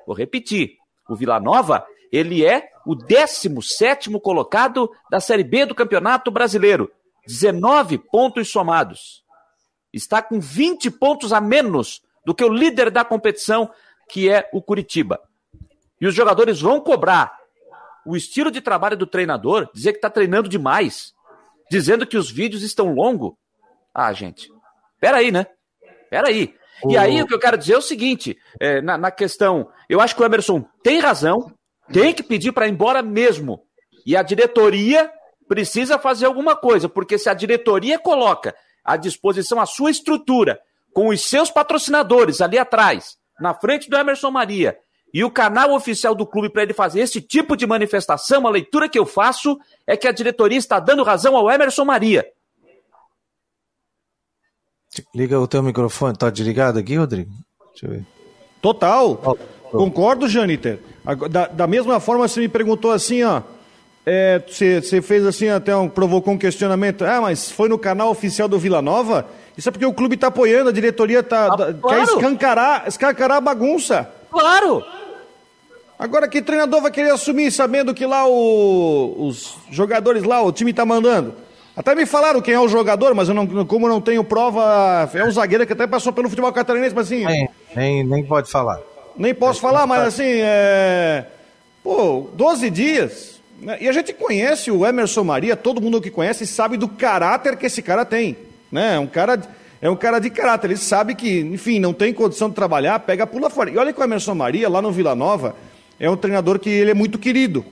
[0.05, 0.78] Vou repetir.
[1.07, 6.91] O Vila Nova, ele é o 17 colocado da Série B do Campeonato Brasileiro.
[7.28, 9.24] 19 pontos somados.
[9.91, 13.70] Está com 20 pontos a menos do que o líder da competição,
[14.10, 15.20] que é o Curitiba.
[15.99, 17.38] E os jogadores vão cobrar
[18.05, 21.14] o estilo de trabalho do treinador, dizer que está treinando demais,
[21.70, 23.34] dizendo que os vídeos estão longos.
[23.93, 24.49] Ah, gente,
[24.99, 25.47] peraí, né?
[26.10, 26.55] Peraí.
[26.88, 29.99] E aí o que eu quero dizer é o seguinte, é, na, na questão, eu
[29.99, 31.51] acho que o Emerson tem razão,
[31.92, 33.62] tem que pedir para ir embora mesmo.
[34.06, 35.12] E a diretoria
[35.48, 40.60] precisa fazer alguma coisa, porque se a diretoria coloca à disposição a sua estrutura,
[40.94, 44.78] com os seus patrocinadores ali atrás, na frente do Emerson Maria,
[45.14, 48.90] e o canal oficial do clube para ele fazer esse tipo de manifestação, a leitura
[48.90, 52.26] que eu faço é que a diretoria está dando razão ao Emerson Maria.
[55.14, 57.32] Liga o teu microfone, tá desligado aqui, Rodrigo?
[57.72, 58.06] Deixa eu ver.
[58.62, 59.22] Total.
[59.24, 59.57] Oh.
[59.72, 60.80] Concordo, Janiter.
[61.30, 63.41] Da, da, mesma forma, você me perguntou assim, ó.
[64.05, 67.03] É, você, você fez assim, até um, provocou um questionamento.
[67.03, 69.28] Ah, mas foi no canal oficial do Vila Nova?
[69.57, 71.82] Isso é porque o clube está apoiando, a diretoria tá, ah, claro.
[71.82, 74.09] quer escancarar, escancarar a bagunça.
[74.32, 74.84] Claro!
[75.99, 80.72] Agora, que treinador vai querer assumir sabendo que lá o, os jogadores lá, o time
[80.72, 81.34] está mandando?
[81.76, 85.24] Até me falaram quem é o jogador, mas eu não, como não tenho prova, é
[85.24, 87.26] um zagueiro que até passou pelo futebol catarinense, mas assim.
[87.26, 88.80] Nem, nem, nem pode falar.
[89.18, 91.26] Nem posso falar, mas assim, é.
[91.84, 93.41] Pô, 12 dias.
[93.59, 93.78] Né?
[93.82, 97.65] E a gente conhece o Emerson Maria, todo mundo que conhece sabe do caráter que
[97.65, 98.38] esse cara tem.
[98.72, 98.95] Né?
[98.95, 99.41] É um cara.
[99.80, 103.28] É um cara de caráter, ele sabe que, enfim, não tem condição de trabalhar, pega,
[103.28, 103.70] pula fora.
[103.70, 105.55] E olha que o Emerson Maria, lá no Vila Nova,
[105.99, 107.63] é um treinador que ele é muito querido,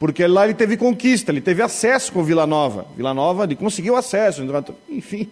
[0.00, 2.86] porque lá ele teve conquista, ele teve acesso com o Vila Nova.
[2.96, 4.42] Vila Nova, ele conseguiu acesso,
[4.88, 5.28] enfim.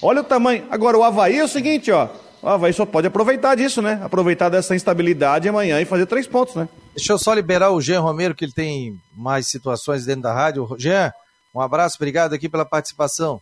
[0.00, 0.62] Olha o tamanho.
[0.70, 2.08] Agora, o Havaí é o seguinte, ó.
[2.42, 4.00] O Havaí só pode aproveitar disso, né?
[4.02, 6.68] Aproveitar dessa instabilidade amanhã e fazer três pontos, né?
[6.94, 10.68] Deixa eu só liberar o Jean Romero, que ele tem mais situações dentro da rádio.
[10.78, 11.12] Jean,
[11.54, 13.40] um abraço, obrigado aqui pela participação.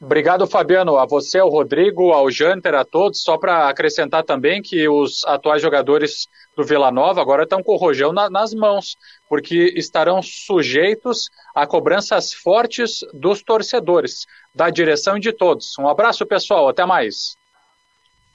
[0.00, 3.22] Obrigado, Fabiano, a você, ao Rodrigo, ao Janter, a todos.
[3.22, 7.78] Só para acrescentar também que os atuais jogadores do Vila Nova agora estão com o
[7.78, 15.20] rojão na, nas mãos, porque estarão sujeitos a cobranças fortes dos torcedores, da direção e
[15.20, 15.78] de todos.
[15.78, 17.35] Um abraço, pessoal, até mais.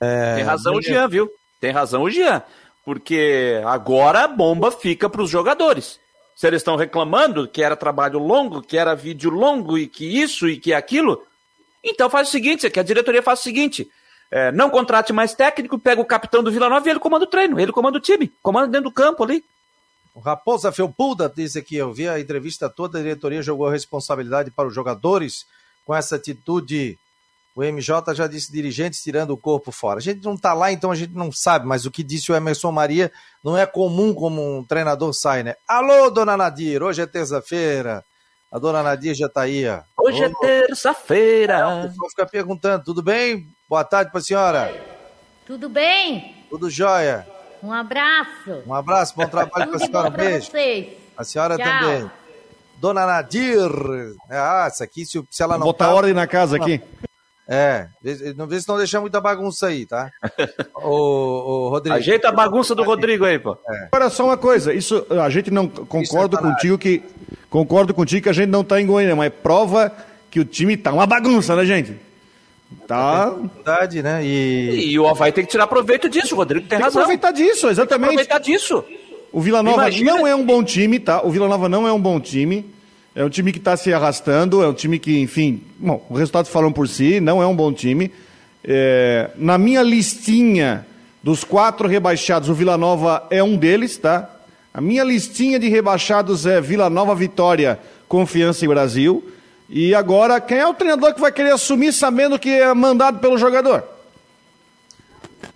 [0.02, 0.36] É...
[0.36, 1.30] Tem razão o Jean, viu?
[1.60, 2.42] Tem razão o Jean,
[2.84, 6.00] porque agora a bomba fica para os jogadores.
[6.36, 10.50] Se eles estão reclamando que era trabalho longo, que era vídeo longo e que isso
[10.50, 11.22] e que aquilo,
[11.84, 13.88] então faz o seguinte, que a diretoria faz o seguinte,
[14.32, 17.28] é, não contrate mais técnico, pega o capitão do Vila Nova e ele comanda o
[17.28, 19.44] treino, ele comanda o time, comanda dentro do campo ali.
[20.16, 24.50] O Raposa Felpuda diz aqui, eu vi a entrevista toda, a diretoria jogou a responsabilidade
[24.50, 25.46] para os jogadores
[25.86, 26.98] com essa atitude.
[27.56, 30.00] O MJ já disse dirigentes tirando o corpo fora.
[30.00, 32.36] A gente não está lá, então a gente não sabe, mas o que disse o
[32.36, 33.12] Emerson Maria
[33.44, 35.56] não é comum como um treinador sai, né?
[35.68, 38.06] Alô, dona Nadir, hoje é terça-feira.
[38.50, 39.68] A dona Nadia já está aí.
[39.68, 39.82] Ó.
[39.98, 41.68] Hoje é terça-feira.
[41.68, 43.48] O pessoal fica perguntando, tudo bem?
[43.70, 44.84] Boa tarde para a senhora.
[45.46, 46.46] Tudo bem?
[46.50, 47.28] Tudo jóia.
[47.62, 48.64] Um abraço.
[48.66, 50.08] Um abraço, bom trabalho para a senhora.
[50.08, 50.52] Um beijo.
[50.52, 50.94] Vocês.
[51.18, 51.66] A senhora Tchau.
[51.66, 52.12] também.
[52.78, 53.70] Dona Nadir.
[54.30, 55.66] Ah, essa aqui, se, se ela não.
[55.66, 56.82] Botar tá, ordem na casa aqui.
[57.54, 57.88] É,
[58.38, 60.10] não vê se não deixar muita bagunça aí, tá?
[60.74, 61.98] o, o Rodrigo.
[61.98, 63.58] Ajeita a bagunça do Rodrigo aí, pô.
[63.68, 63.88] É.
[63.92, 67.04] Agora só uma coisa, isso a gente não concordo tá contigo que
[67.50, 69.92] concordo contigo que a gente não tá em Goiânia, mas prova
[70.30, 71.98] que o time tá uma bagunça, né, gente?
[72.88, 73.36] Tá.
[73.36, 74.24] É verdade, né?
[74.24, 74.92] E...
[74.92, 77.02] e o Havaí tem que tirar proveito disso, o Rodrigo tem, tem razão.
[77.02, 78.16] aproveitar disso, exatamente.
[78.16, 78.82] Tem que aproveitar disso.
[79.30, 80.14] O Vila Nova Imagina...
[80.14, 81.22] não é um bom time, tá?
[81.22, 82.66] O Vila Nova não é um bom time.
[83.14, 86.50] É um time que está se arrastando, é um time que, enfim, bom, os resultados
[86.50, 88.10] falam por si, não é um bom time.
[88.64, 90.86] É, na minha listinha
[91.22, 94.30] dos quatro rebaixados, o Vila Nova é um deles, tá?
[94.74, 99.22] A minha listinha de rebaixados é Vila Nova, Vitória, Confiança e Brasil.
[99.70, 103.38] E agora, quem é o treinador que vai querer assumir sabendo que é mandado pelo
[103.38, 103.84] jogador?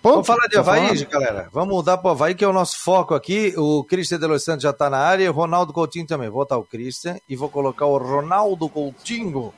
[0.02, 0.14] Ponto.
[0.14, 1.48] Vamos falar de tá Havaí, galera.
[1.52, 3.54] Vamos mudar para o Havaí, que é o nosso foco aqui.
[3.56, 6.28] O Christian de Los Santos já está na área e o Ronaldo Coutinho também.
[6.28, 9.52] Vou botar o Christian e vou colocar o Ronaldo Coutinho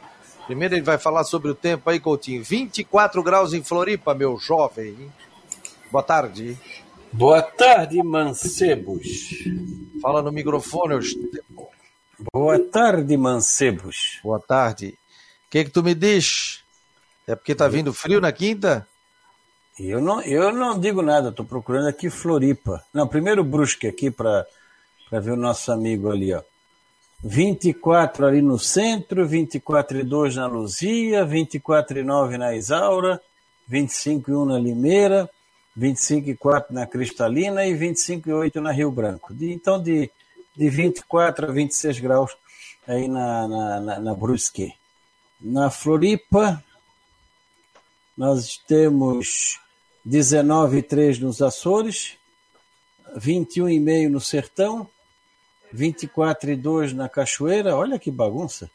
[0.48, 2.42] Primeiro ele vai falar sobre o tempo aí, Coutinho.
[2.42, 5.12] 24 graus em Floripa, meu jovem.
[5.90, 6.56] Boa tarde.
[7.12, 9.02] Boa tarde, mancebos.
[10.00, 11.68] Fala no microfone, Eustebo.
[12.32, 14.20] Boa tarde, mancebos.
[14.24, 14.98] Boa tarde.
[15.46, 16.64] O que que tu me diz?
[17.26, 18.88] É porque tá vindo frio na quinta?
[19.78, 22.84] Eu não, eu não digo nada, estou procurando aqui Floripa.
[22.92, 24.44] Não, primeiro Brusque aqui para
[25.10, 26.42] ver o nosso amigo ali, ó.
[27.22, 33.20] 24 ali no centro, 24 e 2 na Luzia, 24 e 9 na Isaura,
[33.66, 35.30] 25 e 1 na Limeira,
[35.76, 39.32] 25 e 4 na Cristalina e 25 e 8 na Rio Branco.
[39.32, 40.10] De, então, de,
[40.56, 42.36] de 24 a 26 graus
[42.86, 44.74] aí na, na, na, na Brusque.
[45.40, 46.62] Na Floripa,
[48.16, 49.60] nós temos
[50.08, 52.16] 19,3 nos Açores,
[53.16, 54.88] 21,5 no Sertão,
[55.74, 57.76] 24,2 na Cachoeira.
[57.76, 58.70] Olha que bagunça.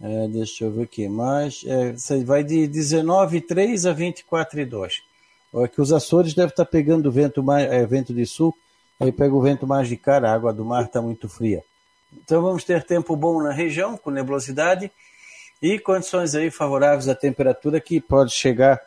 [0.00, 1.64] É, deixa eu ver aqui mais.
[1.66, 4.96] É, vai de 19,3 a 24,2.
[5.54, 8.54] É que os Açores devem estar pegando vento, mais, é, vento de sul,
[9.00, 11.64] aí pega o vento mais de cara, a água do mar está muito fria.
[12.12, 14.90] Então vamos ter tempo bom na região, com nebulosidade,
[15.60, 18.78] e condições aí favoráveis à temperatura que pode chegar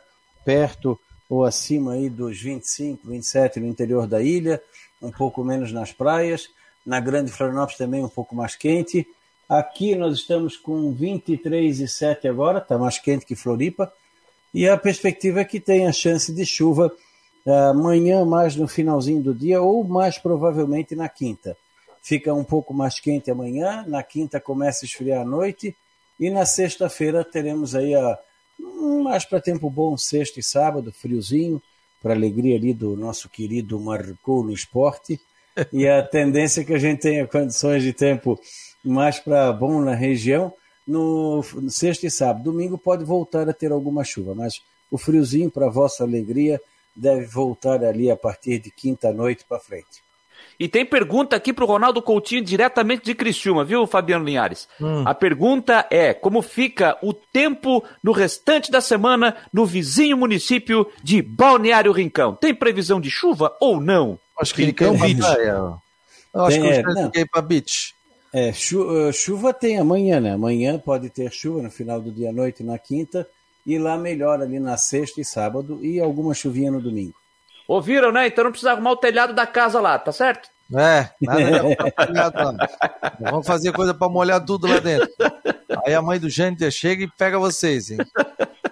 [0.45, 0.99] perto
[1.32, 4.61] ou acima aí dos 25, 27 no interior da ilha,
[5.01, 6.49] um pouco menos nas praias,
[6.86, 9.07] na Grande Florianópolis também um pouco mais quente.
[9.47, 13.89] Aqui nós estamos com 23,7 agora, está mais quente que Floripa,
[14.53, 16.91] e a perspectiva é que tenha chance de chuva
[17.69, 21.55] amanhã mais no finalzinho do dia ou mais provavelmente na quinta.
[22.01, 25.77] Fica um pouco mais quente amanhã, na quinta começa a esfriar à noite
[26.19, 28.19] e na sexta-feira teremos aí a,
[28.59, 31.61] mais para tempo bom, sexta e sábado, friozinho,
[32.01, 35.19] para alegria ali do nosso querido Marcou no Esporte.
[35.73, 38.39] E a tendência é que a gente tenha condições de tempo
[38.81, 40.53] mais para bom na região
[40.87, 42.45] no, no sexta e sábado.
[42.45, 46.59] Domingo pode voltar a ter alguma chuva, mas o friozinho, para vossa alegria,
[46.95, 50.01] deve voltar ali a partir de quinta noite para frente.
[50.62, 54.70] E tem pergunta aqui para o Ronaldo Coutinho, diretamente de Criciúma, viu, Fabiano Linhares?
[54.80, 55.01] Hum.
[55.07, 61.20] A pergunta é: como fica o tempo no restante da semana no vizinho município de
[61.20, 62.36] Balneário Rincão?
[62.36, 64.20] Tem previsão de chuva ou não?
[64.39, 65.20] Acho que Rincão Beach.
[66.32, 67.95] Eu acho tem, que eu já fiquei para Beach.
[68.32, 70.34] É, chu chuva tem amanhã, né?
[70.34, 73.28] Amanhã pode ter chuva no final do dia à noite, na quinta,
[73.66, 77.16] e lá melhor ali na sexta e sábado, e alguma chuvinha no domingo.
[77.72, 78.28] Ouviram, né?
[78.28, 80.49] Então não precisa arrumar o telhado da casa lá, tá certo?
[80.74, 82.69] É, nada de lá.
[83.17, 85.09] Vamos fazer coisa para molhar tudo lá dentro.
[85.86, 87.99] Aí a mãe do Jâniter chega e pega vocês, hein?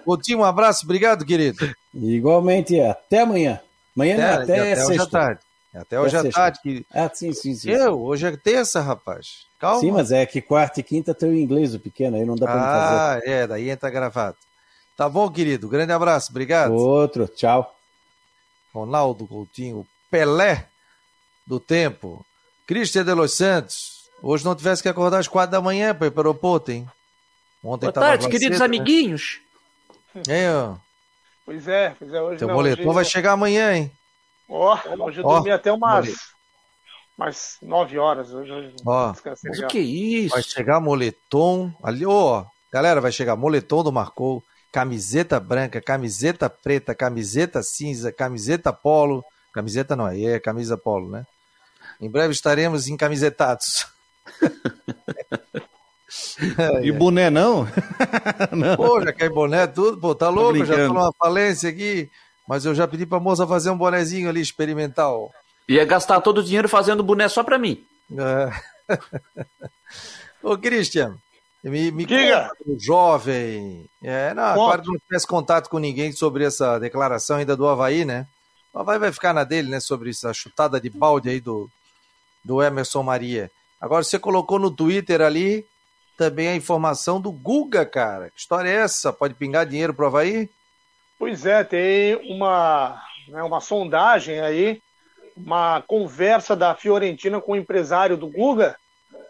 [0.04, 1.66] Coutinho, um abraço, obrigado, querido.
[1.94, 3.58] Igualmente, até amanhã.
[3.96, 5.40] Amanhã até, não, até, até hoje à tarde.
[5.74, 6.58] Até hoje à tarde.
[6.62, 6.86] Que...
[6.92, 7.70] Ah, sim, sim, sim.
[7.70, 9.46] Eu, hoje é terça, rapaz.
[9.58, 9.80] Calma.
[9.80, 12.44] Sim, mas é que quarta e quinta tem o inglês, o pequeno, aí não dá
[12.44, 13.30] pra ah, fazer.
[13.30, 14.36] Ah, é, daí entra gravado.
[14.94, 15.70] Tá bom, querido.
[15.70, 16.74] Grande abraço, obrigado.
[16.74, 17.74] Outro, tchau.
[18.72, 20.66] Ronaldo Coutinho, Pelé
[21.46, 22.24] do tempo.
[22.66, 26.10] Cristian de Los Santos, hoje não tivesse que acordar às quatro da manhã para ir
[26.10, 26.88] para o aeroporto, hein?
[27.62, 28.76] Ontem Boa tarde, queridos cedo, né?
[28.76, 29.40] amiguinhos.
[30.14, 30.22] Né?
[30.28, 30.76] É, ó.
[31.44, 32.22] Pois é, pois é.
[32.22, 32.94] Hoje Teu não, boletom hoje...
[32.94, 33.92] vai chegar amanhã, hein?
[34.48, 36.08] Ó, oh, hoje eu oh, dormi até umas,
[37.18, 38.32] umas nove horas.
[38.32, 39.14] Hoje, hoje ó,
[39.44, 40.34] mas o que é isso?
[40.34, 42.44] Vai chegar moletom ali, ó.
[42.72, 44.42] Galera, vai chegar moletom do Marcou
[44.72, 49.24] camiseta branca, camiseta preta, camiseta cinza, camiseta polo.
[49.52, 51.26] Camiseta não, aí é camisa polo, né?
[52.00, 53.86] Em breve estaremos encamisetados.
[56.82, 57.66] e boné não?
[58.52, 58.76] não?
[58.76, 59.98] Pô, já quer boné tudo?
[59.98, 60.58] Pô, tá louco?
[60.58, 62.10] Tô já tô numa falência aqui.
[62.48, 65.32] Mas eu já pedi pra moça fazer um bonezinho ali experimental.
[65.68, 67.84] Ia gastar todo o dinheiro fazendo boné só pra mim.
[68.18, 68.50] É.
[70.42, 71.16] Ô, Christian,
[71.62, 72.50] me, me Diga.
[72.56, 73.86] Conta, jovem.
[74.02, 78.26] É, não, agora não tivesse contato com ninguém sobre essa declaração ainda do Havaí, né?
[78.72, 79.80] O Havaí vai ficar na dele, né?
[79.80, 81.68] Sobre essa chutada de balde aí do,
[82.44, 83.50] do Emerson Maria.
[83.80, 85.66] Agora, você colocou no Twitter ali
[86.16, 88.30] também a informação do Guga, cara.
[88.30, 89.12] Que história é essa?
[89.12, 90.50] Pode pingar dinheiro pro Havaí?
[91.18, 92.98] Pois é, tem uma,
[93.28, 94.80] né, uma sondagem aí,
[95.36, 98.76] uma conversa da Fiorentina com o empresário do Guga,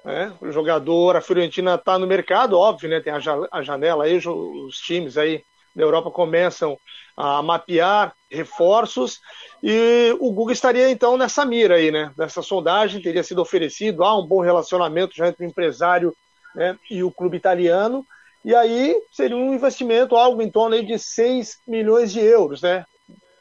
[0.05, 0.33] né?
[0.41, 3.01] O jogador, a Fiorentina está no mercado, óbvio, né?
[3.01, 5.43] Tem a janela aí, os times aí
[5.75, 6.77] da Europa começam
[7.17, 9.21] a mapear reforços
[9.63, 12.13] e o Guga estaria então nessa mira aí, né?
[12.17, 16.15] Dessa sondagem teria sido oferecido, há um bom relacionamento já entre o empresário
[16.55, 18.05] né, e o clube italiano,
[18.45, 22.85] e aí seria um investimento algo em torno aí de 6 milhões de euros, né?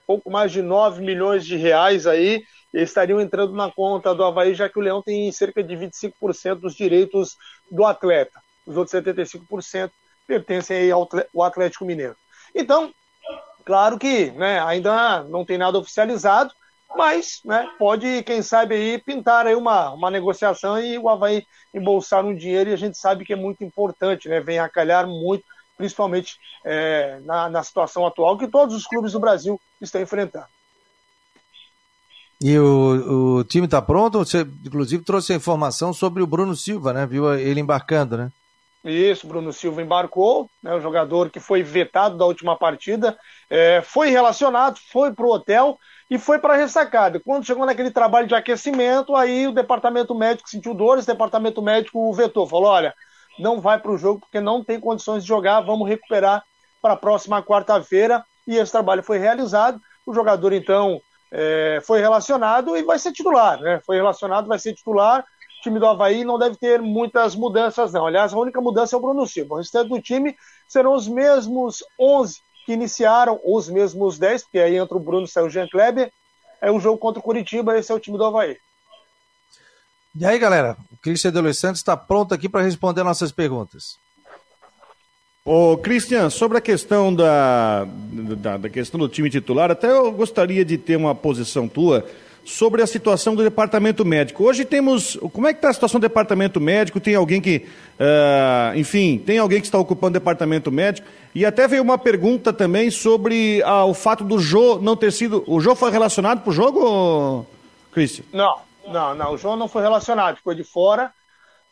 [0.05, 2.43] Pouco mais de 9 milhões de reais aí
[2.73, 6.75] estariam entrando na conta do Havaí, já que o Leão tem cerca de 25% dos
[6.75, 7.35] direitos
[7.71, 8.39] do atleta.
[8.65, 9.91] Os outros 75%
[10.27, 11.07] pertencem ao
[11.43, 12.15] Atlético Mineiro.
[12.53, 12.93] Então,
[13.65, 16.53] claro que né, ainda não tem nada oficializado,
[16.95, 22.25] mas né, pode, quem sabe, aí pintar aí uma, uma negociação e o Havaí embolsar
[22.25, 25.43] um dinheiro, e a gente sabe que é muito importante, né, vem a calhar muito,
[25.77, 30.47] principalmente é, na, na situação atual que todos os clubes do Brasil estão enfrentando.
[32.41, 34.19] E o, o time está pronto?
[34.19, 37.05] Você, inclusive, trouxe a informação sobre o Bruno Silva, né?
[37.05, 38.31] Viu ele embarcando, né?
[38.83, 43.17] Isso, Bruno Silva embarcou, né, o jogador que foi vetado da última partida,
[43.49, 45.77] é, foi relacionado, foi para o hotel
[46.09, 47.19] e foi para a ressacada.
[47.19, 52.09] Quando chegou naquele trabalho de aquecimento, aí o departamento médico sentiu dores, o departamento médico
[52.09, 52.93] o vetou, falou: olha,
[53.37, 56.41] não vai para o jogo porque não tem condições de jogar, vamos recuperar
[56.81, 58.23] para a próxima quarta-feira.
[58.47, 59.79] E esse trabalho foi realizado.
[60.05, 60.99] O jogador, então,
[61.31, 63.79] é, foi relacionado e vai ser titular, né?
[63.85, 65.21] Foi relacionado, vai ser titular.
[65.21, 68.07] O time do Havaí não deve ter muitas mudanças, não.
[68.07, 69.55] Aliás, a única mudança é o Bruno Silva.
[69.55, 70.35] O restante do time
[70.67, 75.27] serão os mesmos 11 que iniciaram, ou os mesmos 10, porque aí entra o Bruno
[75.27, 76.11] e o Jean Kleber.
[76.61, 78.57] É o jogo contra o Curitiba, esse é o time do Havaí.
[80.15, 83.97] E aí, galera, o Cristian de Santos está pronto aqui para responder nossas perguntas.
[85.45, 90.65] Ô, Cristian, sobre a questão da, da, da, questão do time titular, até eu gostaria
[90.65, 92.05] de ter uma posição tua
[92.43, 94.43] sobre a situação do departamento médico.
[94.43, 95.17] Hoje temos.
[95.31, 96.99] Como é que está a situação do departamento médico?
[96.99, 97.65] Tem alguém que.
[97.99, 101.07] Uh, enfim, tem alguém que está ocupando o departamento médico?
[101.33, 105.43] E até veio uma pergunta também sobre uh, o fato do Jô não ter sido.
[105.47, 107.45] O Jô foi relacionado para o jogo,
[107.91, 108.25] Cristian?
[108.33, 109.33] Não, não, não.
[109.33, 111.11] O Jô não foi relacionado, ficou de fora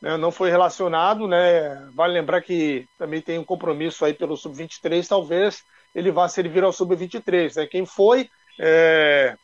[0.01, 1.87] não foi relacionado, né?
[1.93, 5.63] Vale lembrar que também tem um compromisso aí pelo sub-23, talvez
[5.95, 7.55] ele vá servir ao sub-23.
[7.55, 7.65] Né?
[7.65, 8.29] Quem foi
[8.59, 9.35] é,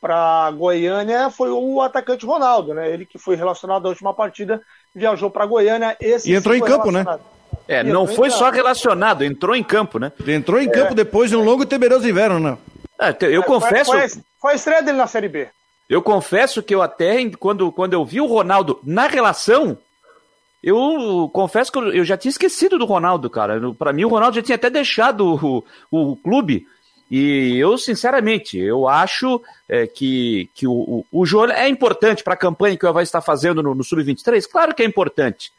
[0.00, 2.90] para Goiânia foi o atacante Ronaldo, né?
[2.90, 4.60] Ele que foi relacionado à última partida,
[4.94, 5.96] viajou para Goiânia.
[6.00, 7.04] Esse e entrou em campo, né?
[7.68, 10.12] É, não foi só relacionado, entrou em campo, né?
[10.26, 10.70] Entrou em é.
[10.70, 12.58] campo depois de um longo e temeroso inverno, né?
[12.98, 13.90] É, eu confesso.
[13.92, 15.48] Foi, foi, foi a estreia dele na Série B.
[15.88, 19.78] Eu confesso que eu até, quando, quando eu vi o Ronaldo na relação,
[20.62, 23.60] eu confesso que eu já tinha esquecido do Ronaldo, cara.
[23.74, 26.66] Para mim, o Ronaldo já tinha até deixado o, o clube.
[27.08, 32.38] E eu, sinceramente, eu acho é, que, que o, o, o é importante para a
[32.38, 34.44] campanha que o Havaí está fazendo no, no Sub-23.
[34.50, 35.52] Claro que é importante.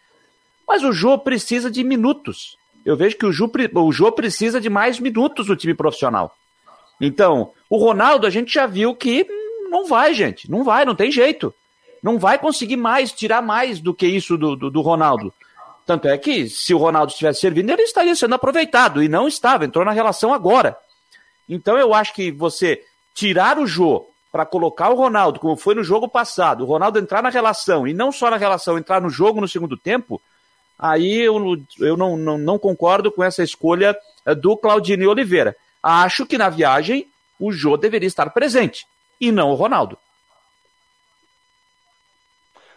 [0.68, 2.58] Mas o Jô precisa de minutos.
[2.86, 6.36] Eu vejo que o Jô, o Jô precisa de mais minutos no time profissional.
[7.00, 9.26] Então, o Ronaldo, a gente já viu que
[9.70, 10.49] não vai, gente.
[10.49, 11.53] Não vai, não tem jeito.
[12.01, 15.34] Não vai conseguir mais, tirar mais do que isso do, do, do Ronaldo.
[15.86, 19.01] Tanto é que, se o Ronaldo estivesse servindo, ele estaria sendo aproveitado.
[19.01, 20.78] E não estava, entrou na relação agora.
[21.47, 25.84] Então eu acho que você tirar o Jô para colocar o Ronaldo, como foi no
[25.84, 29.41] jogo passado, o Ronaldo entrar na relação, e não só na relação, entrar no jogo
[29.41, 30.22] no segundo tempo,
[30.78, 35.55] aí eu, eu não, não, não concordo com essa escolha eh, do Claudinei Oliveira.
[35.82, 37.07] Acho que na viagem
[37.39, 38.86] o Jô deveria estar presente,
[39.20, 39.97] e não o Ronaldo.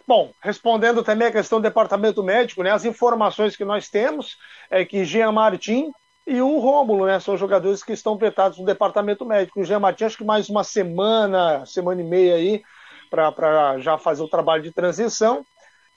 [0.07, 4.37] Bom, respondendo também a questão do departamento médico, né, as informações que nós temos
[4.69, 5.91] é que Jean Martin
[6.25, 9.61] e o Rômulo, né, são jogadores que estão vetados no departamento médico.
[9.61, 12.61] O Jean Martin, acho que mais uma semana, semana e meia aí,
[13.09, 15.45] para já fazer o trabalho de transição.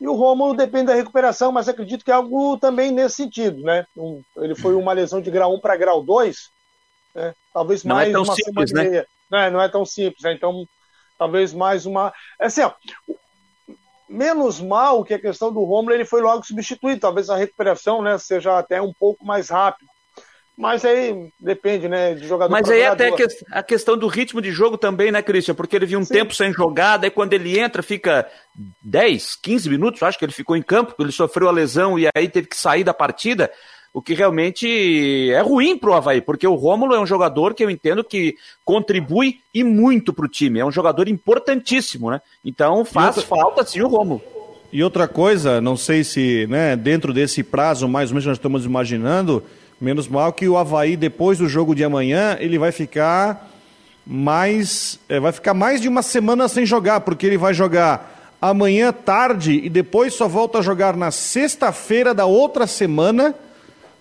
[0.01, 3.86] E o Rômulo depende da recuperação, mas acredito que é algo também nesse sentido, né?
[3.97, 6.51] Um, ele foi uma lesão de grau 1 para grau 2,
[7.14, 7.34] né?
[7.53, 8.90] talvez não é mais é uma simples, semana e né?
[8.90, 9.07] meia.
[9.31, 10.33] Não é, não é tão simples, né?
[10.33, 10.66] Então,
[11.18, 12.12] talvez mais uma.
[12.39, 12.72] Assim, ó,
[14.09, 17.01] menos mal que a questão do Romulo ele foi logo substituído.
[17.01, 19.91] Talvez a recuperação né, seja até um pouco mais rápida.
[20.57, 22.53] Mas aí depende, né, de jogador.
[22.53, 23.12] Mas aí até
[23.51, 25.53] a questão do ritmo de jogo também, né, Christian?
[25.53, 26.14] Porque ele viu um Sim.
[26.14, 28.31] tempo sem jogada, e quando ele entra, fica
[28.81, 32.29] 10, 15 minutos, acho que ele ficou em campo, ele sofreu a lesão e aí
[32.29, 33.51] teve que sair da partida
[33.95, 37.62] o que realmente é ruim para o Havaí, porque o Rômulo é um jogador que
[37.62, 38.34] eu entendo que
[38.64, 42.20] contribui e muito para o time, é um jogador importantíssimo, né?
[42.45, 43.22] Então faz outra...
[43.22, 44.20] falta sim o Rômulo.
[44.72, 48.64] E outra coisa, não sei se né, dentro desse prazo, mais ou menos nós estamos
[48.66, 49.45] imaginando,
[49.80, 53.49] menos mal que o Havaí, depois do jogo de amanhã, ele vai ficar
[54.05, 54.99] mais.
[55.09, 59.61] É, vai ficar mais de uma semana sem jogar, porque ele vai jogar amanhã tarde
[59.62, 63.32] e depois só volta a jogar na sexta-feira da outra semana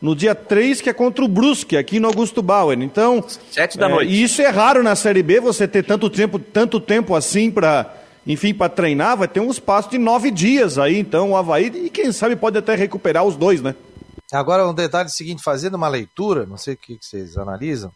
[0.03, 2.77] no dia 3, que é contra o Brusque, aqui no Augusto Bauer.
[2.81, 3.25] Então.
[3.49, 4.11] Sete da é, noite.
[4.11, 8.01] E isso é raro na Série B, você ter tanto tempo, tanto tempo assim para.
[8.27, 11.89] Enfim, para treinar, vai ter um espaço de nove dias aí, então o Havaí, e
[11.89, 13.75] quem sabe pode até recuperar os dois, né?
[14.31, 17.91] Agora, um detalhe seguinte: fazendo uma leitura, não sei o que vocês analisam,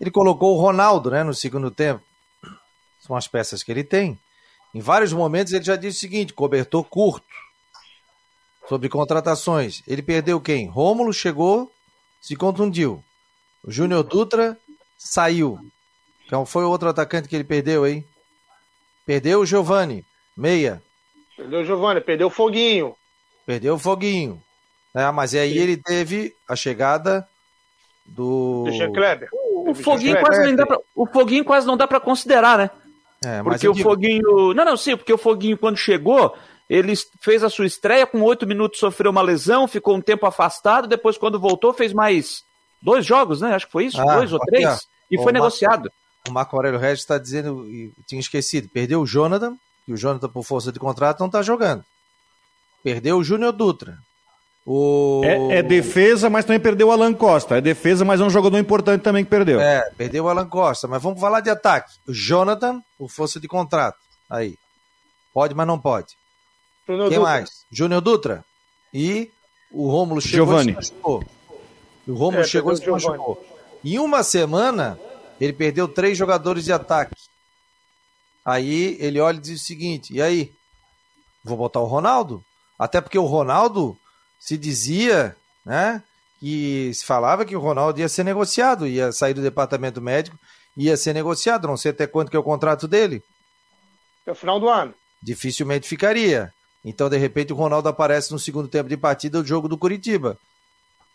[0.00, 2.02] ele colocou o Ronaldo né, no segundo tempo.
[3.00, 4.18] São as peças que ele tem.
[4.74, 7.25] Em vários momentos ele já disse o seguinte: cobertor curto.
[8.68, 9.82] Sobre contratações.
[9.86, 10.66] Ele perdeu quem?
[10.66, 11.70] Rômulo chegou,
[12.20, 13.02] se contundiu.
[13.64, 14.56] O Júnior Dutra
[14.96, 15.58] saiu.
[16.26, 18.04] Então foi o outro atacante que ele perdeu, hein?
[19.04, 20.04] Perdeu o Giovani,
[20.36, 20.82] meia.
[21.36, 22.96] Perdeu o Giovani, perdeu o Foguinho.
[23.44, 24.42] Perdeu o Foguinho.
[24.94, 25.58] É, mas aí Sim.
[25.58, 27.26] ele teve a chegada
[28.04, 28.66] do.
[28.72, 29.28] Jean Kleber.
[29.32, 32.70] O, o Foguinho, quase não dá pra, o Foguinho quase não dá para considerar, né?
[33.24, 33.88] É, porque o digo...
[33.88, 34.54] Foguinho.
[34.54, 36.36] Não, não, sim, porque o Foguinho, quando chegou,
[36.68, 40.88] ele fez a sua estreia, com oito minutos sofreu uma lesão, ficou um tempo afastado,
[40.88, 42.44] depois, quando voltou, fez mais
[42.82, 43.54] dois jogos, né?
[43.54, 45.90] Acho que foi isso, ah, dois ou três, aqui, e foi negociado.
[46.28, 47.64] o Marco Aurélio Regis está dizendo,
[48.06, 51.84] tinha esquecido, perdeu o Jonathan, que o Jonathan, por força de contrato, não está jogando.
[52.82, 53.98] Perdeu o Júnior Dutra.
[54.66, 55.22] O...
[55.24, 57.56] É, é, defesa, mas também perdeu o Alan Costa.
[57.56, 59.60] É defesa, mas é um jogador importante também que perdeu.
[59.60, 60.88] É, perdeu o Alan Costa.
[60.88, 61.92] Mas vamos falar de ataque.
[62.06, 63.96] O Jonathan, por força de contrato.
[64.28, 64.56] Aí.
[65.32, 66.16] Pode, mas não pode.
[66.86, 67.32] Júnior Quem Dutra.
[67.32, 67.50] mais?
[67.70, 68.44] Júnior Dutra.
[68.92, 69.30] E
[69.70, 70.70] o Rômulo chegou Giovani.
[70.70, 71.24] e se machucou.
[72.06, 73.44] O Rômulo é, chegou e se machucou.
[73.84, 74.98] Em uma semana,
[75.40, 77.16] ele perdeu três jogadores de ataque.
[78.44, 80.52] Aí ele olha e diz o seguinte: e aí?
[81.44, 82.44] Vou botar o Ronaldo?
[82.78, 83.96] Até porque o Ronaldo
[84.38, 86.02] se dizia, né?
[86.38, 90.38] Que se falava que o Ronaldo ia ser negociado, ia sair do departamento médico,
[90.76, 91.66] ia ser negociado.
[91.66, 93.22] Não sei até quanto que é o contrato dele.
[94.22, 94.94] Até o final do ano.
[95.22, 96.52] Dificilmente ficaria.
[96.86, 100.38] Então, de repente, o Ronaldo aparece no segundo tempo de partida do jogo do Curitiba.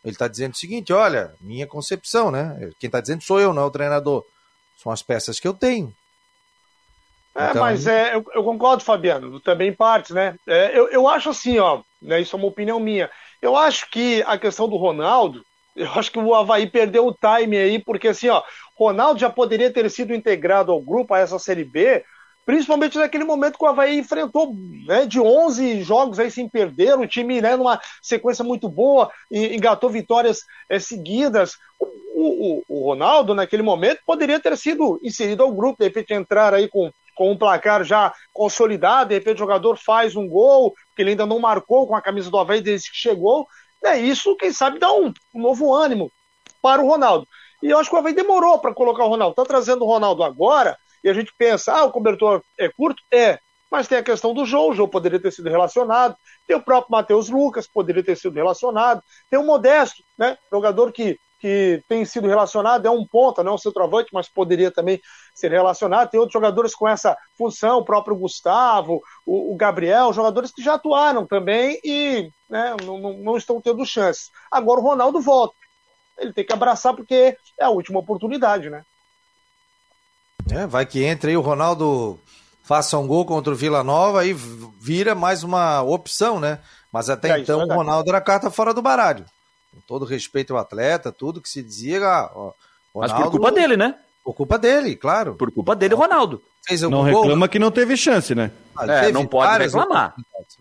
[0.04, 2.70] Ele está dizendo o seguinte: olha, minha concepção, né?
[2.78, 4.26] Quem está dizendo sou eu, não é o treinador.
[4.76, 5.94] São as peças que eu tenho.
[7.34, 7.62] É, então...
[7.62, 10.36] mas é, eu, eu, concordo, Fabiano, também em partes, né?
[10.46, 13.10] É, eu, eu acho assim, ó, né, isso é uma opinião minha.
[13.42, 15.42] Eu acho que a questão do Ronaldo,
[15.74, 18.44] eu acho que o Havaí perdeu o time aí, porque assim, ó,
[18.76, 22.04] Ronaldo já poderia ter sido integrado ao grupo, a essa Série B,
[22.52, 24.54] principalmente naquele momento que o Havaí enfrentou
[24.86, 29.90] né, de 11 jogos aí sem perder, o time né, numa sequência muito boa, engatou
[29.90, 31.54] vitórias é, seguidas.
[31.80, 31.86] O,
[32.60, 36.68] o, o, Ronaldo, naquele momento, poderia ter sido inserido ao grupo, de repente entrar aí
[36.68, 41.12] com com um placar já consolidado, de repente o jogador faz um gol, que ele
[41.12, 43.48] ainda não marcou com a camisa do Havaí desde que chegou,
[43.84, 46.12] é isso, quem sabe, dá um, um novo ânimo
[46.62, 47.28] para o Ronaldo.
[47.62, 49.34] E eu acho que o Havaí demorou para colocar o Ronaldo.
[49.34, 53.02] Está trazendo o Ronaldo agora, e a gente pensa, ah, o cobertor é curto?
[53.12, 53.40] É.
[53.70, 56.92] Mas tem a questão do João, o João poderia ter sido relacionado, tem o próprio
[56.92, 60.38] Matheus Lucas, poderia ter sido relacionado, tem o Modesto, né?
[60.52, 64.70] Jogador que que tem sido relacionado, é um ponta, não é um centroavante, mas poderia
[64.70, 65.02] também
[65.34, 66.12] ser relacionado.
[66.12, 70.76] Tem outros jogadores com essa função, o próprio Gustavo, o, o Gabriel, jogadores que já
[70.76, 74.30] atuaram também e né, não, não, não, estão tendo chances.
[74.52, 75.56] Agora o Ronaldo volta.
[76.20, 78.84] Ele tem que abraçar porque é a última oportunidade, né?
[80.50, 82.20] É, vai que entre aí o Ronaldo
[82.64, 86.60] faça um gol contra o Vila Nova e vira mais uma opção, né?
[86.92, 89.26] Mas até é, então é o Ronaldo era carta fora do baralho
[89.72, 92.02] com todo respeito ao atleta, tudo que se dizia.
[92.34, 92.54] Ó,
[92.94, 93.96] Ronaldo, Mas por culpa dele, né?
[94.24, 95.36] Por culpa dele, claro.
[95.36, 96.44] Por culpa dele, Ronaldo.
[96.64, 98.52] Fez não reclama que não teve chance, né?
[98.78, 100.14] Ah, é, não pode reclamar.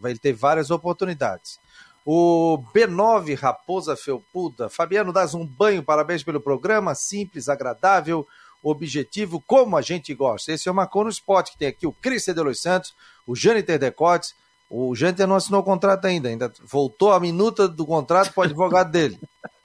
[0.02, 1.58] Ele teve várias oportunidades.
[2.06, 4.70] O B9 Raposa Felpuda.
[4.70, 8.26] Fabiano, dás um banho, parabéns pelo programa, simples, agradável,
[8.62, 10.52] objetivo, como a gente gosta.
[10.52, 12.94] Esse é o Marcon no Spot, que tem aqui o Cristian de Los Santos,
[13.26, 14.34] o Jâniter Decotes,
[14.70, 18.44] o Janter não assinou o contrato ainda, ainda voltou a minuta do contrato para o
[18.44, 19.18] advogado dele.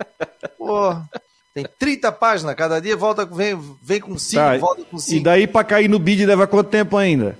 [0.58, 0.96] Pô,
[1.54, 5.16] tem 30 páginas, cada dia volta, vem, vem com 5, tá, volta com 5.
[5.16, 7.38] E daí para cair no bid leva quanto tempo ainda?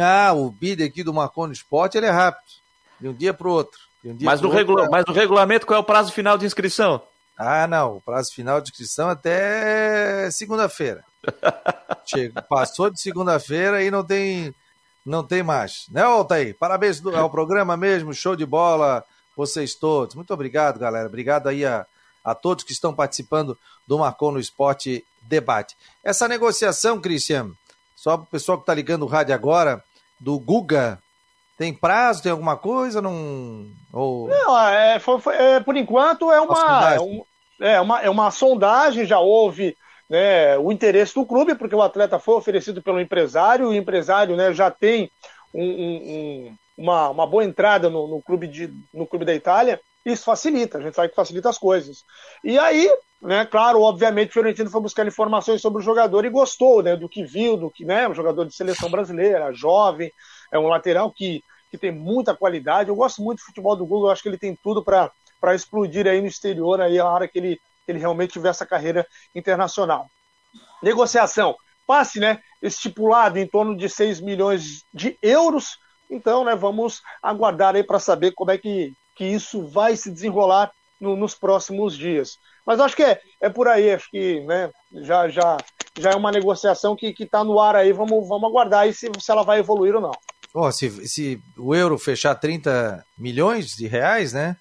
[0.00, 2.44] Ah, o bid aqui do Marconi Sport ele é rápido,
[3.00, 3.80] de um dia para o outro.
[4.04, 7.02] Um mas, no regula mas no regulamento qual é o prazo final de inscrição?
[7.36, 11.04] Ah, não, o prazo final de inscrição até segunda-feira.
[12.48, 14.54] Passou de segunda-feira e não tem
[15.04, 15.86] não tem mais.
[15.90, 16.56] Né, Altair?
[16.58, 19.04] Parabéns ao programa mesmo, show de bola,
[19.36, 20.14] vocês todos.
[20.14, 21.06] Muito obrigado, galera.
[21.06, 21.86] Obrigado aí a,
[22.24, 25.76] a todos que estão participando do Marcou no Esporte Debate.
[26.02, 27.50] Essa negociação, Cristian,
[27.94, 29.82] só para o pessoal que está ligando o rádio agora,
[30.18, 30.98] do Guga,
[31.56, 33.00] tem prazo, tem alguma coisa?
[33.00, 34.28] Não, Ou...
[34.28, 37.24] não é, foi, foi, é, por enquanto é uma, é, um,
[37.60, 39.76] é, uma, é uma sondagem, já houve
[40.08, 44.52] né, o interesse do clube, porque o atleta foi oferecido pelo empresário, o empresário né,
[44.52, 45.10] já tem
[45.52, 50.24] um, um, uma, uma boa entrada no, no, clube de, no clube da Itália, isso
[50.24, 52.04] facilita, a gente sabe que facilita as coisas.
[52.42, 52.90] E aí,
[53.22, 57.08] né, claro, obviamente, o Fiorentino foi buscar informações sobre o jogador e gostou né, do
[57.08, 60.12] que viu, do que, né, um jogador de seleção brasileira, jovem,
[60.56, 62.88] é um lateral que, que tem muita qualidade.
[62.88, 66.06] Eu gosto muito do futebol do Google, eu acho que ele tem tudo para explodir
[66.06, 70.06] aí no exterior, aí a hora que ele que ele realmente tiver essa carreira internacional.
[70.82, 71.54] Negociação,
[71.86, 75.76] passe, né, estipulado em torno de 6 milhões de euros.
[76.08, 80.72] Então, né, vamos aguardar aí para saber como é que que isso vai se desenrolar
[81.00, 82.38] no, nos próximos dias.
[82.66, 84.70] Mas acho que é, é por aí, acho que né,
[85.02, 85.56] já, já,
[85.98, 89.30] já é uma negociação que está no ar aí, vamos, vamos aguardar aí se, se
[89.30, 90.12] ela vai evoluir ou não.
[90.56, 94.56] Oh, se, se o euro fechar 30 milhões de reais, né?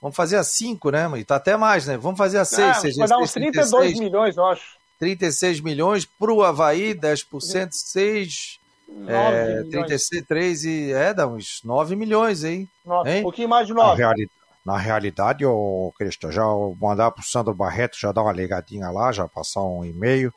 [0.00, 1.10] Vamos fazer a 5, né?
[1.18, 1.96] E tá até mais, né?
[1.96, 2.84] Vamos fazer a 6.
[2.84, 4.76] É, vai dar uns 32 36, milhões, eu acho.
[5.00, 8.60] 36 milhões para o Havaí, 10%, 6.
[9.08, 10.92] É, 33 e.
[10.92, 12.68] É, dá uns 9 milhões aí.
[13.06, 13.20] hein?
[13.20, 13.88] Um pouquinho mais de 9.
[13.90, 14.30] Na, reali
[14.64, 19.10] na realidade, ô Cristian, já vou mandar pro Sandro Barreto já dar uma ligadinha lá,
[19.10, 20.32] já passar um e-mail,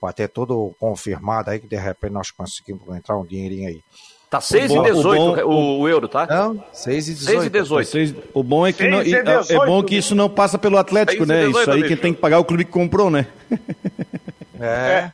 [0.00, 3.82] para ter tudo confirmado aí, que de repente nós conseguimos entrar um dinheirinho aí.
[4.30, 6.24] Tá 6 e 18 o, bom, o, o, euro, tá?
[6.24, 7.32] Não, 6 e 18.
[7.32, 7.90] 6 e 18.
[7.90, 10.78] 6, o bom é que não, 18, é, é, bom que isso não passa pelo
[10.78, 11.46] Atlético, né?
[11.46, 13.26] 18, isso aí quem tem que pagar é o clube que comprou, né?
[14.60, 15.10] É,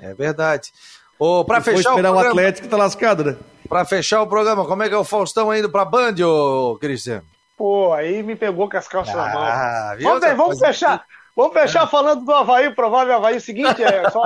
[0.00, 0.70] é verdade.
[1.18, 3.36] Ô, pra fechar esperar o, programa, o Atlético tá lascado, né?
[3.68, 7.24] Pra fechar o programa, como é que é o Faustão indo pra Band, ô Cristiano?
[7.56, 9.96] Pô, aí me pegou com as calças ah, na mão.
[9.96, 10.20] Viu?
[10.20, 11.04] Vamos, vamos fechar.
[11.34, 13.38] Vamos fechar falando do Havaí, provável Havaí.
[13.38, 14.22] O seguinte, é só,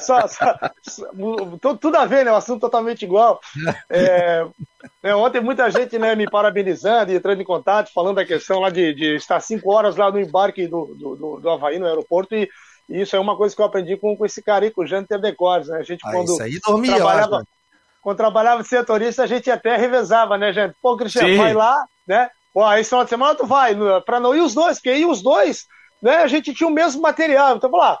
[0.00, 0.28] só, só,
[0.82, 2.32] só tudo a ver, né?
[2.32, 3.40] O assunto totalmente igual.
[3.88, 4.44] É,
[5.02, 8.70] né, ontem muita gente né, me parabenizando e entrando em contato, falando da questão lá
[8.70, 12.34] de, de estar cinco horas lá no embarque do, do, do, do Havaí no aeroporto.
[12.34, 12.48] E,
[12.88, 14.86] e, isso é uma coisa que eu aprendi com, com esse cara aí, com o
[14.86, 15.78] Janter Decores, né?
[15.78, 17.44] A gente, ah, quando isso aí dormia, trabalhava,
[18.02, 20.74] quando trabalhava de setorista, a gente até revezava, né, gente?
[20.82, 21.36] Pô, Cristiano, Sim.
[21.36, 22.28] vai lá, né?
[22.52, 25.22] Pô, aí final de semana tu vai, para não ir os dois, porque aí os
[25.22, 25.66] dois
[26.02, 27.56] né, a gente tinha o mesmo material.
[27.56, 27.98] Então, lá,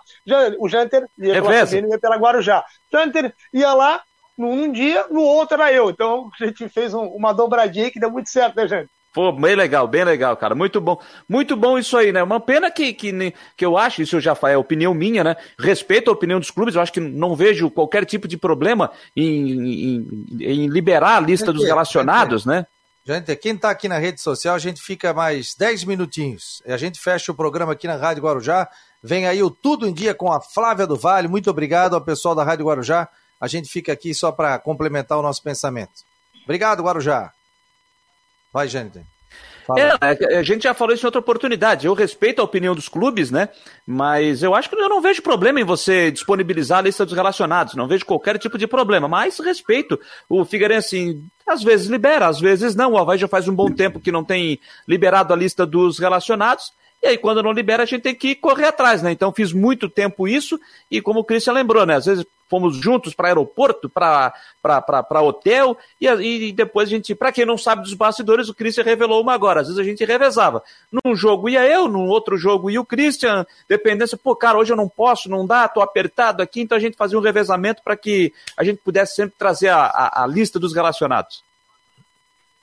[0.58, 2.64] o Janter ia é pela ia pela Guarujá.
[2.92, 4.02] Janter ia lá
[4.36, 5.90] num, dia, no outro era eu.
[5.90, 8.88] Então, a gente fez um, uma dobradinha que deu muito certo, né, Janter?
[9.12, 10.54] Pô, bem legal, bem legal, cara.
[10.54, 11.00] Muito bom.
[11.28, 12.22] Muito bom isso aí, né?
[12.22, 15.36] Uma pena que, que, que eu acho, isso já é opinião minha, né?
[15.58, 19.96] Respeito a opinião dos clubes, eu acho que não vejo qualquer tipo de problema em,
[19.96, 22.66] em, em liberar a lista dos relacionados, né?
[23.08, 26.62] Gente, quem está aqui na rede social, a gente fica mais 10 minutinhos.
[26.66, 28.68] A gente fecha o programa aqui na Rádio Guarujá.
[29.02, 31.26] Vem aí o Tudo em Dia com a Flávia do Vale.
[31.26, 33.08] Muito obrigado ao pessoal da Rádio Guarujá.
[33.40, 36.04] A gente fica aqui só para complementar o nosso pensamento.
[36.44, 37.32] Obrigado, Guarujá.
[38.52, 39.02] Vai, gente.
[39.76, 41.86] É, a gente já falou isso em outra oportunidade.
[41.86, 43.48] Eu respeito a opinião dos clubes, né?
[43.86, 47.74] Mas eu acho que eu não vejo problema em você disponibilizar a lista dos relacionados.
[47.74, 49.08] Não vejo qualquer tipo de problema.
[49.08, 49.98] Mas respeito.
[50.28, 52.92] O Figueirense às vezes libera, às vezes não.
[52.92, 56.72] O Havaí já faz um bom tempo que não tem liberado a lista dos relacionados.
[57.02, 59.12] E aí, quando não libera, a gente tem que correr atrás, né?
[59.12, 60.58] Então, fiz muito tempo isso,
[60.90, 61.94] e como o Christian lembrou, né?
[61.94, 67.44] Às vezes fomos juntos para aeroporto, para hotel, e, e depois a gente, para quem
[67.44, 69.60] não sabe dos bastidores, o Christian revelou uma agora.
[69.60, 70.62] Às vezes a gente revezava.
[70.90, 74.76] Num jogo ia eu, num outro jogo ia o Christian, dependência, pô, cara, hoje eu
[74.76, 78.32] não posso, não dá, tô apertado aqui, então a gente fazia um revezamento para que
[78.56, 81.46] a gente pudesse sempre trazer a, a, a lista dos relacionados.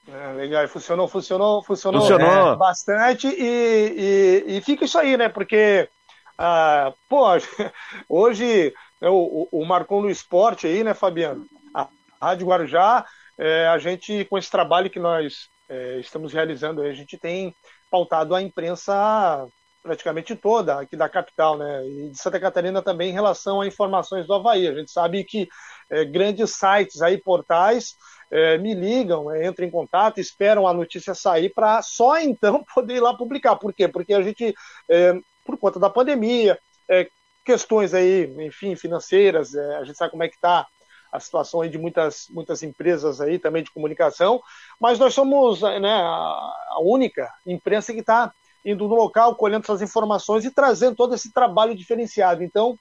[0.07, 2.53] É, legal, funcionou, funcionou, funcionou, funcionou.
[2.53, 5.29] É, bastante e, e, e, fica isso aí, né?
[5.29, 5.89] Porque,
[6.37, 7.25] ah, pô,
[8.07, 11.45] hoje né, o, o Marcon no Esporte aí, né, Fabiano?
[11.73, 11.87] A
[12.21, 13.03] Rádio Guarujá,
[13.37, 17.55] é, a gente, com esse trabalho que nós é, estamos realizando, a gente tem
[17.89, 19.47] pautado a imprensa
[19.81, 21.87] praticamente toda aqui da capital, né?
[21.87, 24.67] E de Santa Catarina também em relação a informações do Havaí.
[24.67, 25.47] A gente sabe que
[25.91, 27.95] é, grandes sites aí, portais,
[28.31, 32.95] é, me ligam, é, entram em contato, esperam a notícia sair para só então poder
[32.95, 33.55] ir lá publicar.
[33.55, 33.87] Por quê?
[33.87, 34.53] Porque a gente,
[34.89, 35.13] é,
[35.45, 36.57] por conta da pandemia,
[36.89, 37.07] é,
[37.43, 40.65] questões aí, enfim, financeiras, é, a gente sabe como é que está
[41.11, 44.41] a situação aí de muitas, muitas empresas aí também de comunicação,
[44.79, 48.33] mas nós somos né, a única imprensa que está
[48.65, 52.43] indo no local, colhendo essas informações e trazendo todo esse trabalho diferenciado.
[52.43, 52.77] Então,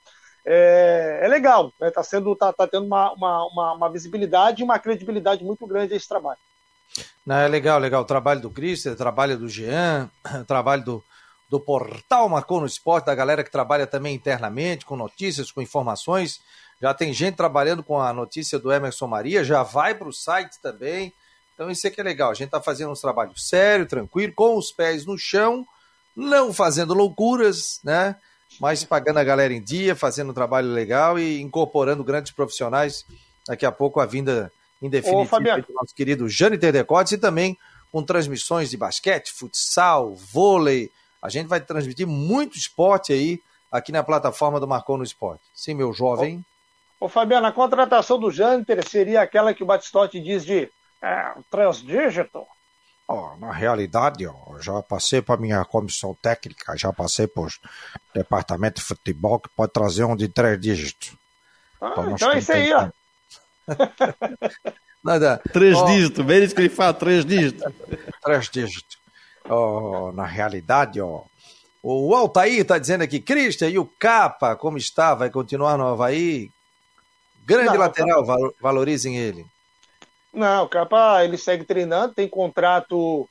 [0.47, 1.91] é, é legal, está né?
[1.91, 6.09] Tá sendo, tá, tá tendo uma, uma, uma, visibilidade e uma credibilidade muito grande esse
[6.09, 6.39] trabalho.
[7.25, 8.03] Não, é legal, legal.
[8.03, 11.05] O trabalho do Cristian, o trabalho do Jean, o trabalho do,
[11.49, 16.41] do portal Marcou no Esporte, da galera que trabalha também internamente, com notícias, com informações.
[16.81, 20.61] Já tem gente trabalhando com a notícia do Emerson Maria, já vai para o site
[20.61, 21.13] também.
[21.55, 22.31] Então isso é que é legal.
[22.31, 25.67] A gente está fazendo um trabalho sério, tranquilo, com os pés no chão,
[26.15, 28.17] não fazendo loucuras, né?
[28.61, 33.05] Mas pagando a galera em dia, fazendo um trabalho legal e incorporando grandes profissionais.
[33.47, 34.51] Daqui a pouco a vinda
[34.81, 37.57] em definitiva do nosso querido Jânio Terdecotes e também
[37.91, 40.91] com transmissões de basquete, futsal, vôlei.
[41.23, 43.41] A gente vai transmitir muito esporte aí
[43.71, 45.43] aqui na plataforma do Marcou no Esporte.
[45.55, 46.45] Sim, meu jovem.
[47.01, 50.69] Ô, ô Fabiano, a contratação do Jâniter seria aquela que o Batistotti diz de
[51.03, 52.43] é, três dígitos?
[53.07, 57.49] Oh, na realidade, oh, já passei para minha comissão técnica, já passei para o
[58.15, 61.13] departamento de futebol que pode trazer um de três dígitos.
[61.81, 62.89] Ah, então é isso aí, ó.
[65.05, 65.41] Nada.
[65.53, 67.63] Três Ó, dígitos, bem isso que ele fala, três dígitos.
[68.23, 68.97] Três dígitos.
[69.49, 71.23] Oh, na realidade, ó,
[71.83, 75.15] O Altair está dizendo aqui, Cristian, e o Capa, como está?
[75.15, 76.51] Vai continuar no Havaí?
[77.45, 79.45] Grande Não, lateral, val- valorizem ele.
[80.35, 83.29] Não, o Capa, ele segue treinando, tem contrato.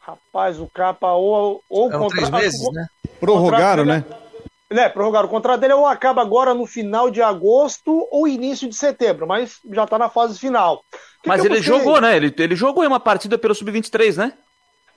[0.00, 2.86] Rapaz, o Capa ou, ou São três meses, né?
[3.20, 4.04] Prorrogaram, né?
[4.70, 4.88] né?
[4.88, 5.28] Prorrogaram.
[5.28, 9.58] O contrato dele ou acaba agora no final de agosto ou início de setembro, mas
[9.70, 10.82] já está na fase final.
[11.22, 12.16] Que Mas que ele jogou, né?
[12.16, 14.32] Ele, ele jogou em uma partida pelo Sub-23, né?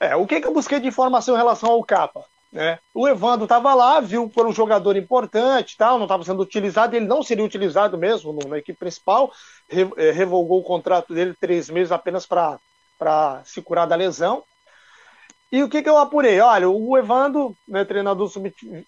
[0.00, 2.24] É, o que, que eu busquei de informação em relação ao Capa?
[2.52, 2.78] Né?
[2.92, 6.94] O Evandro estava lá, viu que era um jogador importante, tal, não estava sendo utilizado,
[6.94, 9.32] ele não seria utilizado mesmo na equipe principal,
[9.70, 14.44] eh, revogou o contrato dele três meses apenas para se curar da lesão.
[15.50, 16.40] E o que, que eu apurei?
[16.40, 18.28] Olha, o Evandro, né, treinador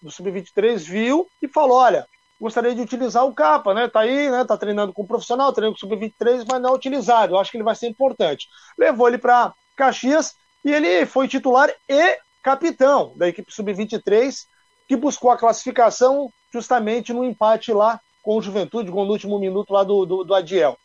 [0.03, 2.07] do Sub-23, viu e falou: olha,
[2.41, 3.89] gostaria de utilizar o Capa, né?
[3.89, 4.45] Tá aí, né?
[4.47, 7.35] Tá treinando com o profissional, treinando com o Sub-23, mas não é utilizado.
[7.35, 8.49] Eu acho que ele vai ser importante.
[8.79, 10.35] Levou ele para Caxias
[10.65, 14.45] e ele foi titular e capitão da equipe Sub-23,
[14.87, 19.73] que buscou a classificação justamente no empate lá com o Juventude, gol no último minuto
[19.73, 20.79] lá do, do, do Adiel.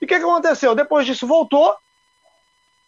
[0.00, 0.74] E o que, que aconteceu?
[0.74, 1.74] Depois disso voltou,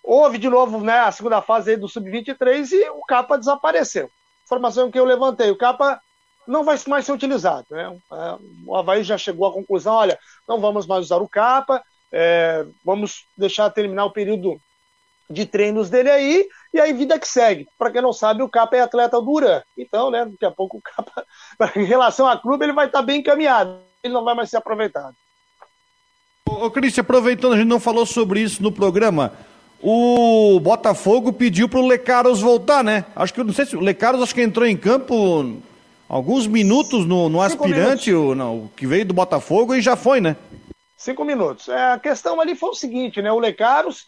[0.03, 4.09] houve de novo né, a segunda fase do Sub-23 e o Capa desapareceu.
[4.45, 6.01] Informação que eu levantei, o Capa
[6.47, 7.67] não vai mais ser utilizado.
[7.71, 7.99] Né?
[8.13, 10.19] É, O Havaí já chegou à conclusão, olha,
[10.49, 11.83] não vamos mais usar o Capa,
[12.13, 14.59] é, vamos deixar terminar o período
[15.29, 17.67] de treinos dele aí, e aí vida que segue.
[17.79, 19.63] Para quem não sabe, o Capa é atleta do Uran.
[19.77, 21.25] Então, né, daqui a pouco o Capa,
[21.77, 23.79] em relação a clube, ele vai estar bem encaminhado.
[24.03, 25.15] Ele não vai mais ser aproveitado.
[26.47, 29.33] Ô, Cristian, aproveitando, a gente não falou sobre isso no programa.
[29.81, 33.05] O Botafogo pediu pro Lecaros voltar, né?
[33.15, 35.61] Acho que, eu não sei se o Lecaros acho que entrou em campo
[36.09, 40.21] alguns minutos no, no aspirante, o, não, o que veio do Botafogo e já foi,
[40.21, 40.37] né?
[40.97, 41.69] Cinco minutos.
[41.69, 43.31] É, a questão ali foi o seguinte, né?
[43.31, 44.07] O Lecaros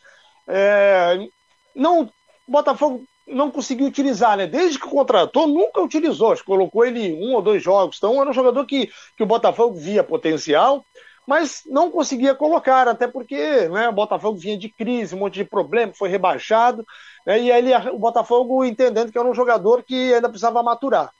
[0.49, 1.29] é,
[1.75, 2.11] não,
[2.51, 4.45] o Botafogo não conseguiu utilizar, né?
[4.45, 6.37] Desde que contratou, nunca utilizou.
[6.45, 7.97] Colocou ele em um ou dois jogos.
[7.97, 10.85] Então, era um jogador que, que o Botafogo via potencial,
[11.25, 15.45] mas não conseguia colocar, até porque né, o Botafogo vinha de crise, um monte de
[15.45, 16.85] problema, foi rebaixado,
[17.25, 21.13] né, e aí ele, o Botafogo entendendo que era um jogador que ainda precisava maturar.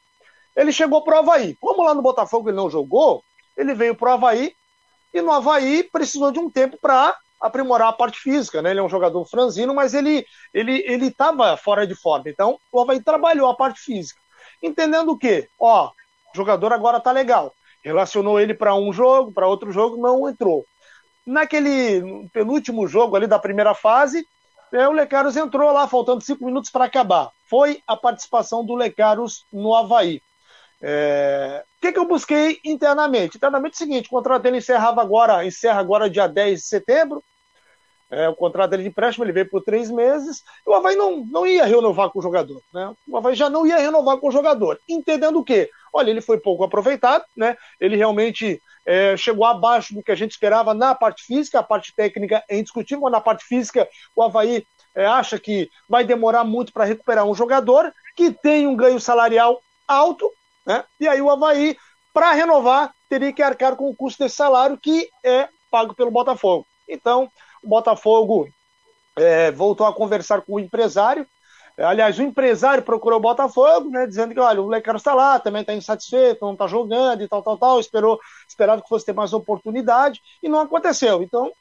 [0.57, 1.57] Ele chegou para o Havaí.
[1.61, 3.23] Como lá no Botafogo ele não jogou,
[3.57, 4.53] ele veio para o Havaí
[5.15, 8.71] e no Havaí precisou de um tempo para aprimorar a parte física, né?
[8.71, 12.29] Ele é um jogador franzino, mas ele ele ele estava fora de forma.
[12.29, 14.21] Então, o Havaí trabalhou a parte física.
[14.63, 15.49] Entendendo o quê?
[15.59, 17.53] Ó, o jogador agora tá legal.
[17.83, 20.67] Relacionou ele para um jogo, para outro jogo, não entrou.
[21.27, 24.27] Naquele penúltimo jogo ali da primeira fase,
[24.71, 27.31] né, o Lecaros entrou lá, faltando cinco minutos para acabar.
[27.49, 30.21] Foi a participação do Lecaros no Havaí.
[30.81, 31.65] É...
[31.79, 33.37] O que, que eu busquei internamente?
[33.37, 37.23] Internamente é o seguinte, o contrato dele encerrava agora, encerra agora dia 10 de setembro.
[38.11, 40.43] É, o contrato dele de empréstimo ele veio por três meses.
[40.67, 42.61] O Havaí não, não ia renovar com o jogador.
[42.75, 42.93] Né?
[43.09, 44.81] O Havaí já não ia renovar com o jogador.
[44.89, 45.71] Entendendo o quê?
[45.93, 47.57] Olha, ele foi pouco aproveitado, né?
[47.81, 51.95] Ele realmente é, chegou abaixo do que a gente esperava na parte física, a parte
[51.95, 54.65] técnica é indiscutível, mas na parte física o Havaí
[54.95, 59.61] é, acha que vai demorar muito para recuperar um jogador que tem um ganho salarial
[59.87, 60.31] alto,
[60.67, 60.85] né?
[60.99, 61.77] E aí o Havaí,
[62.13, 66.67] para renovar, teria que arcar com o custo desse salário que é pago pelo Botafogo.
[66.89, 67.29] Então,
[67.63, 68.49] o Botafogo
[69.17, 71.27] é, voltou a conversar com o empresário.
[71.77, 75.39] É, aliás, o empresário procurou o Botafogo, né, dizendo que olha, o Lecaro está lá,
[75.39, 77.81] também está insatisfeito, não está jogando e tal, tal, tal.
[77.81, 81.23] Esperou, esperava que fosse ter mais oportunidade e não aconteceu.
[81.23, 81.53] Então, o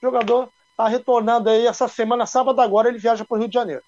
[0.00, 3.82] jogador está retornando aí essa semana, sábado agora, ele viaja para o Rio de Janeiro.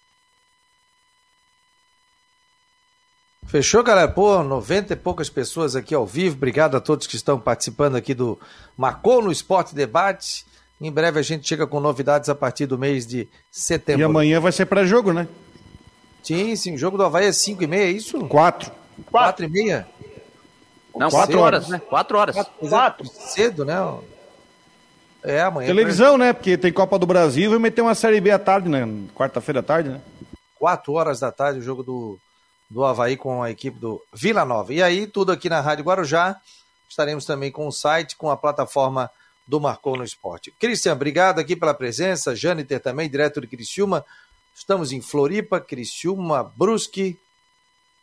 [3.54, 4.08] Fechou, galera?
[4.08, 6.34] Pô, 90 e poucas pessoas aqui ao vivo.
[6.34, 8.36] Obrigado a todos que estão participando aqui do
[8.76, 10.44] Marcou no Esporte Debate.
[10.80, 14.00] Em breve a gente chega com novidades a partir do mês de setembro.
[14.00, 15.28] E amanhã vai ser pré-jogo, né?
[16.20, 16.74] Sim, sim.
[16.74, 18.18] O jogo do Havaí é 5 e meia, é isso?
[18.26, 18.72] Quatro.
[19.08, 19.86] 4 e meia?
[20.92, 21.68] Não, Quatro quatro horas, horas.
[21.68, 21.78] né?
[21.88, 22.36] Quatro horas.
[22.68, 23.06] Quatro.
[23.06, 23.76] Cedo, né?
[25.22, 25.68] É, amanhã.
[25.68, 26.32] Televisão, né?
[26.32, 28.84] Porque tem Copa do Brasil e vai meter uma Série B à tarde, né?
[29.14, 30.00] Quarta-feira à tarde, né?
[30.58, 32.18] 4 horas da tarde, o jogo do,
[32.70, 34.72] do Havaí com a equipe do Vila Nova.
[34.72, 36.40] E aí, tudo aqui na Rádio Guarujá.
[36.88, 39.10] Estaremos também com o site, com a plataforma
[39.46, 40.50] do Marcou no Esporte.
[40.58, 42.34] Cristian, obrigado aqui pela presença.
[42.34, 44.04] Jâniter também, direto de Criciúma.
[44.54, 47.18] Estamos em Floripa, Criciúma, Brusque.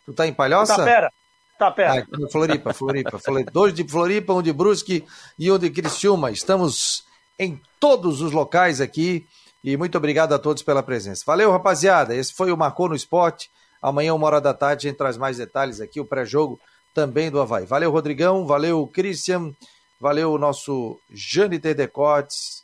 [0.05, 0.76] Tu tá em Palhoça?
[0.76, 1.07] Tapera.
[1.07, 2.07] Ah, Tapera.
[2.07, 3.51] então, Floripa, Floripa, Floripa.
[3.51, 5.05] Dois de Floripa, um de Brusque
[5.38, 6.32] e um de Criciúma.
[6.32, 7.03] Estamos
[7.39, 9.26] em todos os locais aqui
[9.64, 11.24] e muito obrigado a todos pela presença.
[11.26, 12.16] Valeu, rapaziada.
[12.16, 13.49] Esse foi o Marcou no Esporte.
[13.82, 16.59] Amanhã, uma hora da tarde, a gente traz mais detalhes aqui, o pré-jogo
[16.93, 17.65] também do Havaí.
[17.65, 18.45] Valeu, Rodrigão.
[18.45, 19.53] Valeu, Christian.
[19.99, 22.63] Valeu, o nosso Jâniter Decotes.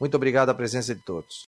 [0.00, 1.44] Muito obrigado a presença de todos.